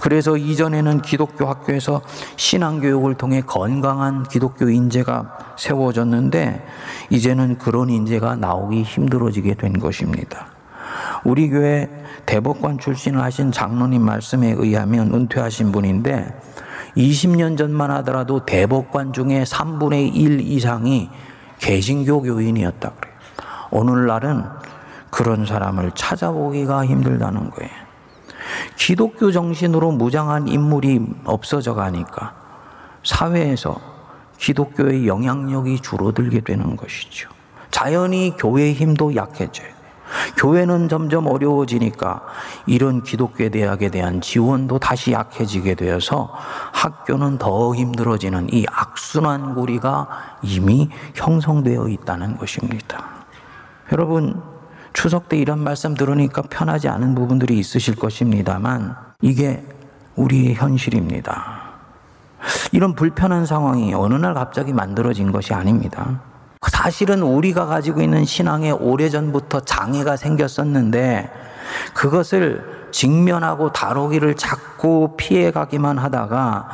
그래서 0.00 0.36
이전에는 0.36 1.02
기독교 1.02 1.46
학교에서 1.46 2.02
신앙교육을 2.36 3.14
통해 3.14 3.42
건강한 3.42 4.22
기독교 4.24 4.68
인재가 4.68 5.38
세워졌는데 5.56 6.64
이제는 7.10 7.58
그런 7.58 7.90
인재가 7.90 8.36
나오기 8.36 8.82
힘들어지게 8.82 9.54
된 9.54 9.78
것입니다. 9.78 10.46
우리 11.24 11.48
교회 11.48 11.88
대법관 12.26 12.78
출신을 12.78 13.22
하신 13.22 13.52
장로님 13.52 14.02
말씀에 14.02 14.54
의하면 14.58 15.14
은퇴하신 15.14 15.72
분인데 15.72 16.34
20년 16.96 17.56
전만 17.56 17.90
하더라도 17.90 18.44
대법관 18.44 19.12
중에 19.12 19.44
3분의 19.44 20.14
1 20.14 20.40
이상이 20.40 21.08
개신교 21.58 22.22
교인이었다 22.22 22.90
그래요. 22.90 23.14
오늘날은 23.70 24.44
그런 25.10 25.46
사람을 25.46 25.92
찾아보기가 25.94 26.84
힘들다는 26.86 27.50
거예요. 27.50 27.81
기독교 28.76 29.30
정신으로 29.32 29.92
무장한 29.92 30.48
인물이 30.48 31.00
없어져 31.24 31.74
가니까 31.74 32.34
사회에서 33.04 33.80
기독교의 34.38 35.06
영향력이 35.06 35.80
줄어들게 35.80 36.40
되는 36.40 36.76
것이죠. 36.76 37.30
자연히 37.70 38.34
교회의 38.36 38.74
힘도 38.74 39.14
약해져요. 39.14 39.68
교회는 40.36 40.88
점점 40.88 41.26
어려워지니까 41.26 42.22
이런 42.66 43.02
기독교 43.02 43.48
대학에 43.48 43.88
대한 43.88 44.20
지원도 44.20 44.78
다시 44.78 45.12
약해지게 45.12 45.74
되어서 45.74 46.32
학교는 46.72 47.38
더 47.38 47.74
힘들어지는 47.74 48.52
이 48.52 48.66
악순환 48.70 49.54
고리가 49.54 50.08
이미 50.42 50.90
형성되어 51.14 51.88
있다는 51.88 52.36
것입니다. 52.36 53.04
여러분, 53.90 54.51
추석 54.92 55.28
때 55.28 55.36
이런 55.36 55.58
말씀 55.58 55.94
들으니까 55.94 56.42
편하지 56.42 56.88
않은 56.88 57.14
부분들이 57.14 57.58
있으실 57.58 57.96
것입니다만 57.96 58.96
이게 59.20 59.64
우리의 60.16 60.54
현실입니다. 60.54 61.62
이런 62.72 62.94
불편한 62.94 63.46
상황이 63.46 63.94
어느 63.94 64.14
날 64.14 64.34
갑자기 64.34 64.72
만들어진 64.72 65.32
것이 65.32 65.54
아닙니다. 65.54 66.20
사실은 66.68 67.22
우리가 67.22 67.66
가지고 67.66 68.02
있는 68.02 68.24
신앙에 68.24 68.70
오래전부터 68.70 69.60
장애가 69.60 70.16
생겼었는데 70.16 71.30
그것을 71.94 72.88
직면하고 72.90 73.72
다루기를 73.72 74.36
자꾸 74.36 75.14
피해가기만 75.16 75.98
하다가 75.98 76.68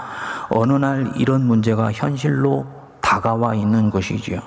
어느 0.51 0.73
날 0.73 1.13
이런 1.17 1.47
문제가 1.47 1.93
현실로 1.93 2.67
다가와 3.01 3.55
있는 3.55 3.91
것이지요. 3.91 4.41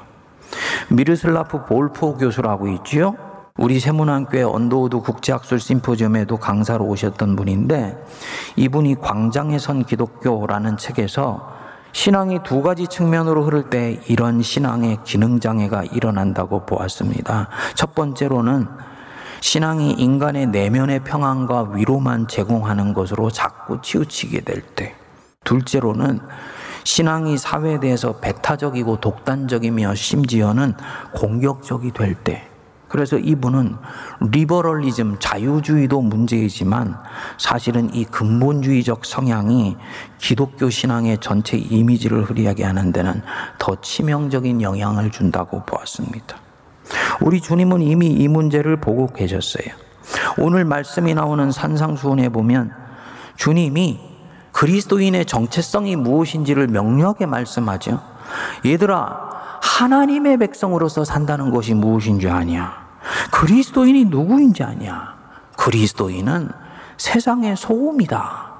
미로슬라브 0.90 1.66
볼프 1.66 2.18
교수라고 2.18 2.68
있지요. 2.68 3.31
우리 3.58 3.80
새문안교회 3.80 4.44
언더우드 4.44 5.00
국제학술 5.00 5.60
심포지엄에도 5.60 6.38
강사로 6.38 6.86
오셨던 6.86 7.36
분인데 7.36 8.02
이분이 8.56 8.96
광장에 9.02 9.60
선 9.60 9.84
기독교라는 9.84 10.78
책에서 10.78 11.52
신앙이 11.92 12.40
두 12.44 12.62
가지 12.62 12.88
측면으로 12.88 13.44
흐를 13.44 13.70
때 13.70 14.00
이런 14.08 14.42
신앙의 14.42 15.00
기능장애가 15.04 15.84
일어난다고 15.92 16.66
보았습니다. 16.66 17.50
첫 17.76 17.94
번째로는 17.94 18.68
신앙이 19.42 19.92
인간의 19.94 20.48
내면의 20.48 21.04
평안과 21.04 21.72
위로만 21.74 22.28
제공하는 22.28 22.94
것으로 22.94 23.30
자꾸 23.30 23.82
치우치게 23.82 24.42
될 24.42 24.62
때. 24.62 24.96
둘째로는 25.44 26.20
신앙이 26.84 27.38
사회에 27.38 27.80
대해서 27.80 28.14
배타적이고 28.20 29.02
독단적이며 29.02 29.96
심지어는 29.96 30.76
공격적이 31.14 31.92
될 31.92 32.16
때. 32.16 32.51
그래서 32.92 33.18
이분은 33.18 33.78
리버럴리즘, 34.20 35.16
자유주의도 35.20 36.02
문제이지만 36.02 36.98
사실은 37.38 37.94
이 37.96 38.04
근본주의적 38.04 39.06
성향이 39.06 39.78
기독교 40.18 40.70
신앙의 40.70 41.20
전체 41.22 41.56
이미지를 41.56 42.24
흐리하게 42.24 42.66
하는 42.66 42.92
데는 42.92 43.22
더 43.58 43.80
치명적인 43.80 44.62
영향을 44.62 45.10
준다고 45.10 45.64
보았습니다. 45.64 46.36
우리 47.22 47.40
주님은 47.40 47.82
이미 47.82 48.08
이 48.08 48.28
문제를 48.28 48.82
보고 48.82 49.08
계셨어요. 49.08 49.74
오늘 50.38 50.66
말씀이 50.66 51.14
나오는 51.14 51.50
산상수훈에 51.50 52.28
보면 52.28 52.74
주님이 53.38 54.02
그리스도인의 54.52 55.28
정체성이 55.28 55.96
무엇인지를 55.96 56.68
명료하게 56.68 57.26
말씀하죠. 57.26 58.02
얘들아, 58.66 59.30
하나님의 59.62 60.40
백성으로서 60.40 61.06
산다는 61.06 61.52
것이 61.52 61.74
무엇인 61.74 62.20
줄 62.20 62.32
아냐? 62.32 62.81
그리스도인이 63.32 64.06
누구인지 64.06 64.64
아냐? 64.64 65.16
그리스도인은 65.58 66.50
세상의 66.98 67.56
소금이다. 67.58 68.51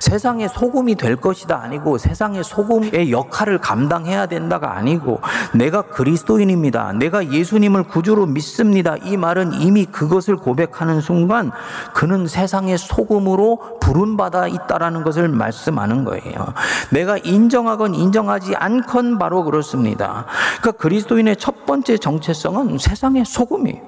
세상의 0.00 0.48
소금이 0.48 0.94
될 0.96 1.16
것이다 1.16 1.60
아니고 1.62 1.98
세상의 1.98 2.44
소금의 2.44 3.10
역할을 3.12 3.58
감당해야 3.58 4.26
된다가 4.26 4.76
아니고 4.76 5.20
내가 5.54 5.82
그리스도인입니다. 5.82 6.92
내가 6.94 7.30
예수님을 7.30 7.84
구주로 7.84 8.26
믿습니다. 8.26 8.96
이 9.02 9.16
말은 9.16 9.54
이미 9.54 9.84
그것을 9.86 10.36
고백하는 10.36 11.00
순간 11.00 11.50
그는 11.94 12.26
세상의 12.26 12.78
소금으로 12.78 13.78
부름받아 13.80 14.48
있다라는 14.48 15.02
것을 15.02 15.28
말씀하는 15.28 16.04
거예요. 16.04 16.54
내가 16.90 17.18
인정하건 17.18 17.94
인정하지 17.94 18.56
않건 18.56 19.18
바로 19.18 19.44
그렇습니다. 19.44 20.26
그러니까 20.60 20.72
그리스도인의 20.82 21.36
첫 21.36 21.66
번째 21.66 21.96
정체성은 21.98 22.78
세상의 22.78 23.24
소금이에요. 23.24 23.80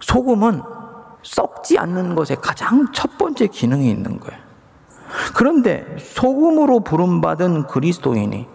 소금은 0.00 0.62
썩지 1.22 1.78
않는 1.78 2.14
것에 2.14 2.34
가장 2.34 2.86
첫 2.92 3.16
번째 3.16 3.46
기능이 3.46 3.88
있는 3.88 4.18
거예요. 4.18 4.40
그런데 5.34 5.86
소금으로 5.98 6.80
부름받은 6.80 7.66
그리스도인이 7.66 8.46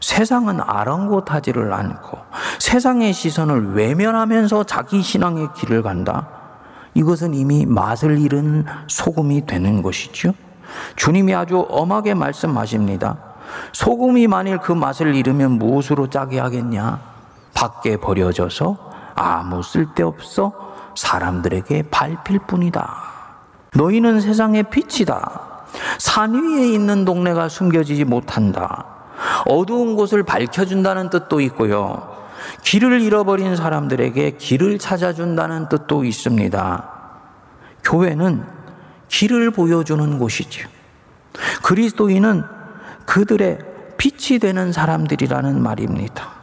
세상은 0.00 0.60
아랑곳하지를 0.60 1.72
않고 1.72 2.18
세상의 2.58 3.12
시선을 3.12 3.74
외면하면서 3.74 4.64
자기 4.64 5.00
신앙의 5.00 5.50
길을 5.54 5.82
간다. 5.82 6.28
이것은 6.94 7.34
이미 7.34 7.64
맛을 7.64 8.18
잃은 8.18 8.66
소금이 8.88 9.46
되는 9.46 9.82
것이죠. 9.82 10.34
주님이 10.96 11.34
아주 11.34 11.66
엄하게 11.70 12.14
말씀하십니다. 12.14 13.16
소금이 13.72 14.26
만일 14.26 14.58
그 14.58 14.72
맛을 14.72 15.14
잃으면 15.14 15.52
무엇으로 15.52 16.08
짜게 16.08 16.40
하겠냐? 16.40 17.00
밖에 17.54 17.96
버려져서 17.96 18.76
아무 19.14 19.62
쓸데없어 19.62 20.52
사람들에게 20.96 21.84
밟힐 21.90 22.40
뿐이다. 22.40 22.94
너희는 23.74 24.20
세상의 24.20 24.64
빛이다. 24.64 25.51
산 25.98 26.34
위에 26.34 26.68
있는 26.68 27.04
동네가 27.04 27.48
숨겨지지 27.48 28.04
못한다. 28.04 28.86
어두운 29.46 29.96
곳을 29.96 30.22
밝혀준다는 30.22 31.10
뜻도 31.10 31.40
있고요. 31.40 32.12
길을 32.62 33.00
잃어버린 33.00 33.56
사람들에게 33.56 34.32
길을 34.32 34.78
찾아준다는 34.78 35.68
뜻도 35.68 36.04
있습니다. 36.04 36.90
교회는 37.84 38.44
길을 39.08 39.50
보여주는 39.50 40.18
곳이죠. 40.18 40.68
그리스도인은 41.62 42.44
그들의 43.06 43.58
빛이 43.96 44.38
되는 44.38 44.72
사람들이라는 44.72 45.62
말입니다. 45.62 46.41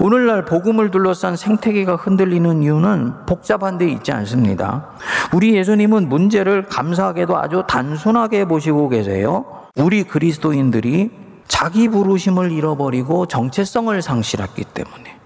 오늘날 0.00 0.44
복음을 0.44 0.90
둘러싼 0.90 1.36
생태계가 1.36 1.96
흔들리는 1.96 2.62
이유는 2.62 3.26
복잡한 3.26 3.78
데 3.78 3.88
있지 3.88 4.12
않습니다. 4.12 4.88
우리 5.32 5.54
예수님은 5.54 6.08
문제를 6.08 6.66
감사하게도 6.66 7.36
아주 7.36 7.64
단순하게 7.68 8.46
보시고 8.46 8.88
계세요. 8.88 9.44
우리 9.76 10.04
그리스도인들이 10.04 11.10
자기 11.46 11.88
부르심을 11.88 12.52
잃어버리고 12.52 13.26
정체성을 13.26 14.00
상실했기 14.00 14.64
때문에 14.64 15.16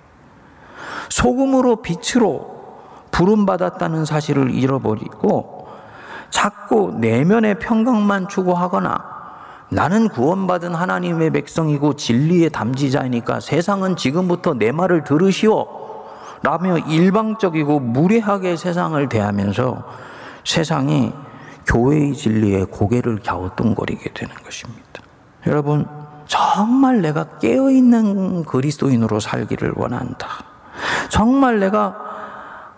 소금으로 1.08 1.82
빛으로 1.82 2.56
부름받았다는 3.12 4.04
사실을 4.04 4.54
잃어버리고 4.54 5.68
자꾸 6.30 6.94
내면의 6.98 7.58
평강만 7.58 8.28
추구하거나 8.28 9.15
나는 9.68 10.08
구원받은 10.08 10.74
하나님의 10.74 11.30
백성이고 11.30 11.94
진리의 11.94 12.50
담지자이니까 12.50 13.40
세상은 13.40 13.96
지금부터 13.96 14.54
내 14.54 14.72
말을 14.72 15.04
들으시오. 15.04 15.66
라며 16.42 16.78
일방적이고 16.78 17.80
무례하게 17.80 18.56
세상을 18.56 19.08
대하면서 19.08 19.82
세상이 20.44 21.12
교회의 21.66 22.14
진리에 22.14 22.64
고개를 22.64 23.20
갸우뚱거리게 23.20 24.12
되는 24.12 24.34
것입니다. 24.44 25.02
여러분, 25.46 25.86
정말 26.26 27.02
내가 27.02 27.38
깨어있는 27.38 28.44
그리스도인으로 28.44 29.18
살기를 29.18 29.72
원한다. 29.76 30.28
정말 31.08 31.58
내가 31.58 31.96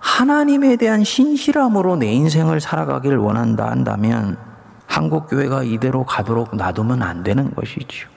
하나님에 0.01 0.77
대한 0.77 1.05
신실함으로 1.05 1.97
내 1.97 2.13
인생을 2.13 2.61
살아가기를 2.61 3.19
원한다 3.19 3.71
한다면 3.71 4.39
한국 4.99 5.29
교회가 5.29 5.63
이대로 5.63 6.03
가도록 6.03 6.57
놔두면 6.57 7.03
안 7.05 7.23
되는 7.23 7.55
것이지요. 7.55 8.09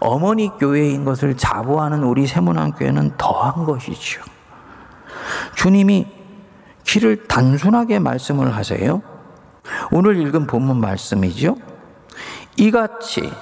어머니 0.00 0.50
교회인 0.58 1.06
것을 1.06 1.34
자부하는 1.34 2.02
우리 2.02 2.26
세문안 2.26 2.72
교회는 2.72 3.14
더한 3.16 3.64
것이지요. 3.64 4.22
주님이 5.54 6.06
길을 6.84 7.26
단순하게 7.26 8.00
말씀을 8.00 8.54
하세요. 8.54 9.00
오늘 9.92 10.18
읽은 10.18 10.46
본문 10.46 10.78
말씀이죠. 10.78 11.56
이같이 12.58 13.32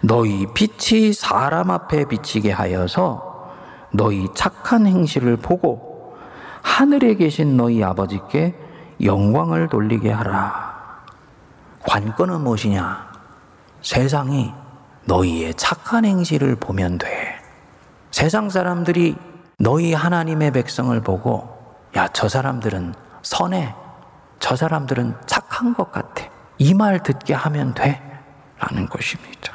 너희 0.00 0.46
빛이 0.54 1.12
사람 1.12 1.72
앞에 1.72 2.04
비치게 2.04 2.52
하여서 2.52 3.50
너희 3.92 4.28
착한 4.34 4.86
행실을 4.86 5.36
보고 5.36 6.14
하늘에 6.62 7.14
계신 7.14 7.56
너희 7.56 7.82
아버지께 7.82 8.54
영광을 9.02 9.68
돌리게 9.68 10.12
하라. 10.12 10.69
관건은 11.84 12.42
무엇이냐? 12.42 13.10
세상이 13.82 14.52
너희의 15.06 15.54
착한 15.54 16.04
행실을 16.04 16.56
보면 16.56 16.98
돼. 16.98 17.36
세상 18.10 18.50
사람들이 18.50 19.16
너희 19.58 19.92
하나님의 19.94 20.52
백성을 20.52 20.98
보고, 21.02 21.48
야, 21.96 22.08
저 22.12 22.28
사람들은 22.28 22.94
선해. 23.22 23.74
저 24.38 24.56
사람들은 24.56 25.14
착한 25.26 25.74
것 25.74 25.90
같아. 25.92 26.24
이 26.58 26.74
말 26.74 27.02
듣게 27.02 27.34
하면 27.34 27.74
돼. 27.74 28.00
라는 28.58 28.86
것입니다. 28.88 29.54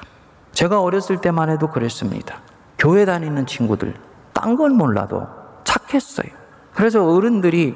제가 0.54 0.82
어렸을 0.82 1.22
때만 1.22 1.50
해도 1.50 1.70
그랬습니다. 1.70 2.42
교회 2.80 3.06
다니는 3.06 3.46
친구들, 3.46 3.94
딴 4.34 4.56
건 4.56 4.74
몰라도 4.76 5.28
착했어요. 5.64 6.28
그래서 6.74 7.06
어른들이 7.08 7.76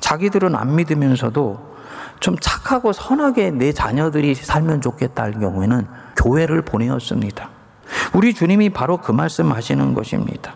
자기들은 0.00 0.54
안 0.56 0.74
믿으면서도 0.76 1.69
좀 2.20 2.36
착하고 2.40 2.92
선하게 2.92 3.50
내 3.52 3.72
자녀들이 3.72 4.34
살면 4.34 4.80
좋겠다 4.80 5.22
할 5.22 5.32
경우에는 5.32 5.86
교회를 6.16 6.62
보내었습니다. 6.62 7.50
우리 8.14 8.34
주님이 8.34 8.70
바로 8.70 8.98
그 8.98 9.12
말씀 9.12 9.52
하시는 9.52 9.94
것입니다. 9.94 10.54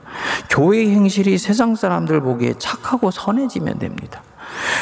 교회의 0.50 0.90
행실이 0.90 1.38
세상 1.38 1.74
사람들 1.74 2.20
보기에 2.20 2.54
착하고 2.58 3.10
선해지면 3.10 3.78
됩니다. 3.78 4.22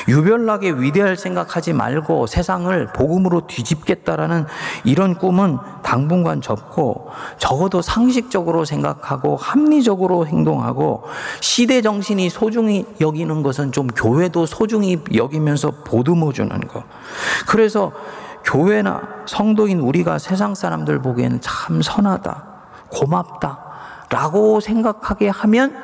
유별나게 0.08 0.70
위대할 0.72 1.16
생각하지 1.16 1.72
말고 1.72 2.26
세상을 2.26 2.92
복음으로 2.92 3.46
뒤집겠다라는 3.46 4.46
이런 4.84 5.14
꿈은 5.14 5.58
당분간 5.82 6.40
접고 6.40 7.10
적어도 7.38 7.82
상식적으로 7.82 8.64
생각하고 8.64 9.36
합리적으로 9.36 10.26
행동하고 10.26 11.04
시대 11.40 11.82
정신이 11.82 12.30
소중히 12.30 12.86
여기는 13.00 13.42
것은 13.42 13.72
좀 13.72 13.86
교회도 13.88 14.46
소중히 14.46 14.98
여기면서 15.14 15.72
보듬어 15.84 16.32
주는 16.32 16.58
것. 16.68 16.84
그래서 17.46 17.92
교회나 18.44 19.00
성도인 19.26 19.80
우리가 19.80 20.18
세상 20.18 20.54
사람들 20.54 21.00
보기에는 21.00 21.40
참 21.40 21.80
선하다, 21.82 22.44
고맙다, 22.88 23.58
라고 24.10 24.60
생각하게 24.60 25.28
하면 25.28 25.74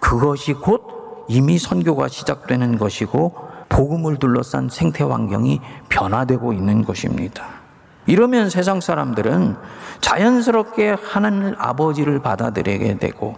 그것이 0.00 0.52
곧 0.54 0.99
이미 1.30 1.58
선교가 1.58 2.08
시작되는 2.08 2.76
것이고 2.76 3.32
복음을 3.68 4.16
둘러싼 4.16 4.68
생태 4.68 5.04
환경이 5.04 5.60
변화되고 5.88 6.52
있는 6.52 6.84
것입니다. 6.84 7.46
이러면 8.06 8.50
세상 8.50 8.80
사람들은 8.80 9.54
자연스럽게 10.00 10.96
하나님 11.00 11.54
아버지를 11.56 12.20
받아들이게 12.20 12.98
되고 12.98 13.36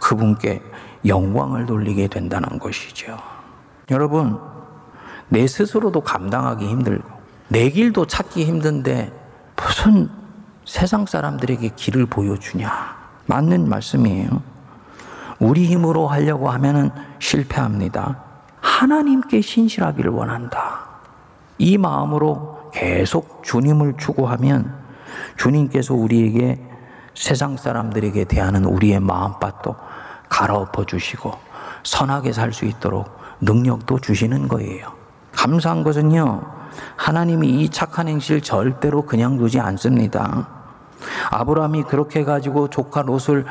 그분께 0.00 0.62
영광을 1.04 1.66
돌리게 1.66 2.08
된다는 2.08 2.58
것이죠. 2.58 3.18
여러분, 3.90 4.40
내 5.28 5.46
스스로도 5.46 6.00
감당하기 6.00 6.66
힘들고 6.66 7.06
내 7.48 7.68
길도 7.68 8.06
찾기 8.06 8.46
힘든데 8.46 9.12
무슨 9.56 10.08
세상 10.64 11.04
사람들에게 11.04 11.68
길을 11.76 12.06
보여주냐. 12.06 12.96
맞는 13.26 13.68
말씀이에요. 13.68 14.55
우리 15.38 15.66
힘으로 15.66 16.06
하려고 16.06 16.50
하면 16.50 16.92
실패합니다. 17.18 18.16
하나님께 18.60 19.40
신실하기를 19.40 20.10
원한다. 20.10 20.80
이 21.58 21.78
마음으로 21.78 22.70
계속 22.72 23.42
주님을 23.42 23.94
추구하면 23.98 24.74
주님께서 25.36 25.94
우리에게 25.94 26.60
세상 27.14 27.56
사람들에게 27.56 28.24
대하는 28.24 28.64
우리의 28.64 29.00
마음밭도 29.00 29.74
갈아엎어 30.28 30.84
주시고 30.84 31.32
선하게 31.82 32.32
살 32.32 32.52
수 32.52 32.64
있도록 32.66 33.08
능력도 33.40 34.00
주시는 34.00 34.48
거예요. 34.48 34.92
감사한 35.32 35.84
것은요, 35.84 36.42
하나님이 36.96 37.48
이 37.48 37.68
착한 37.68 38.08
행실 38.08 38.40
절대로 38.40 39.02
그냥 39.02 39.36
두지 39.36 39.60
않습니다. 39.60 40.48
아브라함이 41.30 41.84
그렇게 41.84 42.24
가지고 42.24 42.68
조카 42.68 43.02
롯을 43.02 43.44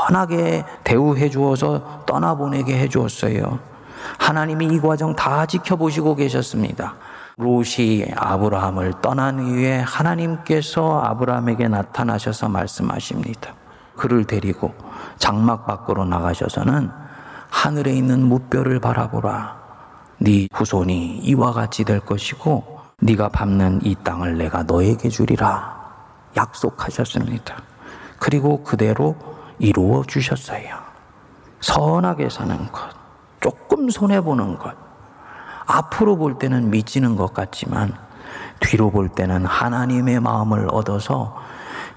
선하게 0.00 0.64
대우해 0.82 1.28
주어서 1.28 2.04
떠나보내게 2.06 2.78
해 2.78 2.88
주었어요. 2.88 3.58
하나님이 4.18 4.66
이 4.66 4.80
과정 4.80 5.14
다 5.14 5.44
지켜보시고 5.44 6.16
계셨습니다. 6.16 6.94
롯이 7.36 8.06
아브라함을 8.16 8.94
떠난 9.02 9.46
이후에 9.46 9.80
하나님께서 9.80 11.00
아브라함에게 11.00 11.68
나타나셔서 11.68 12.48
말씀하십니다. 12.48 13.54
그를 13.96 14.24
데리고 14.24 14.74
장막 15.18 15.66
밖으로 15.66 16.04
나가셔서는 16.04 16.90
하늘에 17.50 17.92
있는 17.92 18.24
무뼈를 18.24 18.80
바라보라. 18.80 19.60
네 20.18 20.48
후손이 20.52 21.18
이와 21.18 21.52
같이 21.52 21.84
될 21.84 22.00
것이고 22.00 22.80
네가 23.00 23.28
밟는 23.28 23.80
이 23.84 23.94
땅을 24.02 24.38
내가 24.38 24.62
너에게 24.62 25.08
주리라. 25.08 25.78
약속하셨습니다. 26.36 27.56
그리고 28.18 28.62
그대로 28.62 29.16
이루어 29.60 30.02
주셨어요. 30.04 30.78
선하게 31.60 32.30
사는 32.30 32.56
것. 32.72 32.90
조금 33.40 33.88
손해보는 33.90 34.58
것. 34.58 34.74
앞으로 35.66 36.16
볼 36.16 36.38
때는 36.38 36.70
미치는 36.70 37.14
것 37.14 37.32
같지만 37.32 37.94
뒤로 38.58 38.90
볼 38.90 39.08
때는 39.08 39.44
하나님의 39.44 40.20
마음을 40.20 40.66
얻어서 40.70 41.36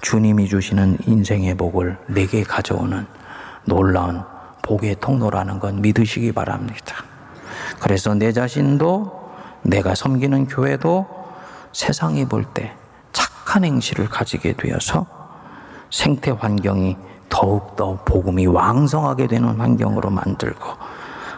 주님이 0.01 0.47
주시는 0.47 0.97
인생의 1.07 1.55
복을 1.55 1.97
내게 2.07 2.43
가져오는 2.43 3.07
놀라운 3.65 4.21
복의 4.61 4.97
통로라는 4.99 5.59
건 5.59 5.81
믿으시기 5.81 6.33
바랍니다. 6.33 6.95
그래서 7.81 8.13
내 8.13 8.31
자신도 8.31 9.23
내가 9.63 9.95
섬기는 9.95 10.47
교회도 10.47 11.07
세상이 11.71 12.25
볼 12.25 12.43
때 12.53 12.75
착한 13.13 13.63
행실을 13.63 14.09
가지게 14.09 14.53
되어서 14.53 15.05
생태 15.89 16.31
환경이 16.31 16.97
더욱더 17.33 17.97
복음이 18.05 18.45
왕성하게 18.45 19.25
되는 19.25 19.59
환경으로 19.59 20.11
만들고 20.11 20.69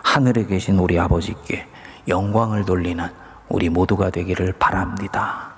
하늘에 0.04 0.46
계신 0.46 0.78
우리 0.78 1.00
아버지께 1.00 1.66
영광을 2.10 2.66
돌리는 2.66 3.08
우리 3.48 3.70
모두가 3.70 4.10
되기를 4.10 4.54
바랍니다. 4.60 5.55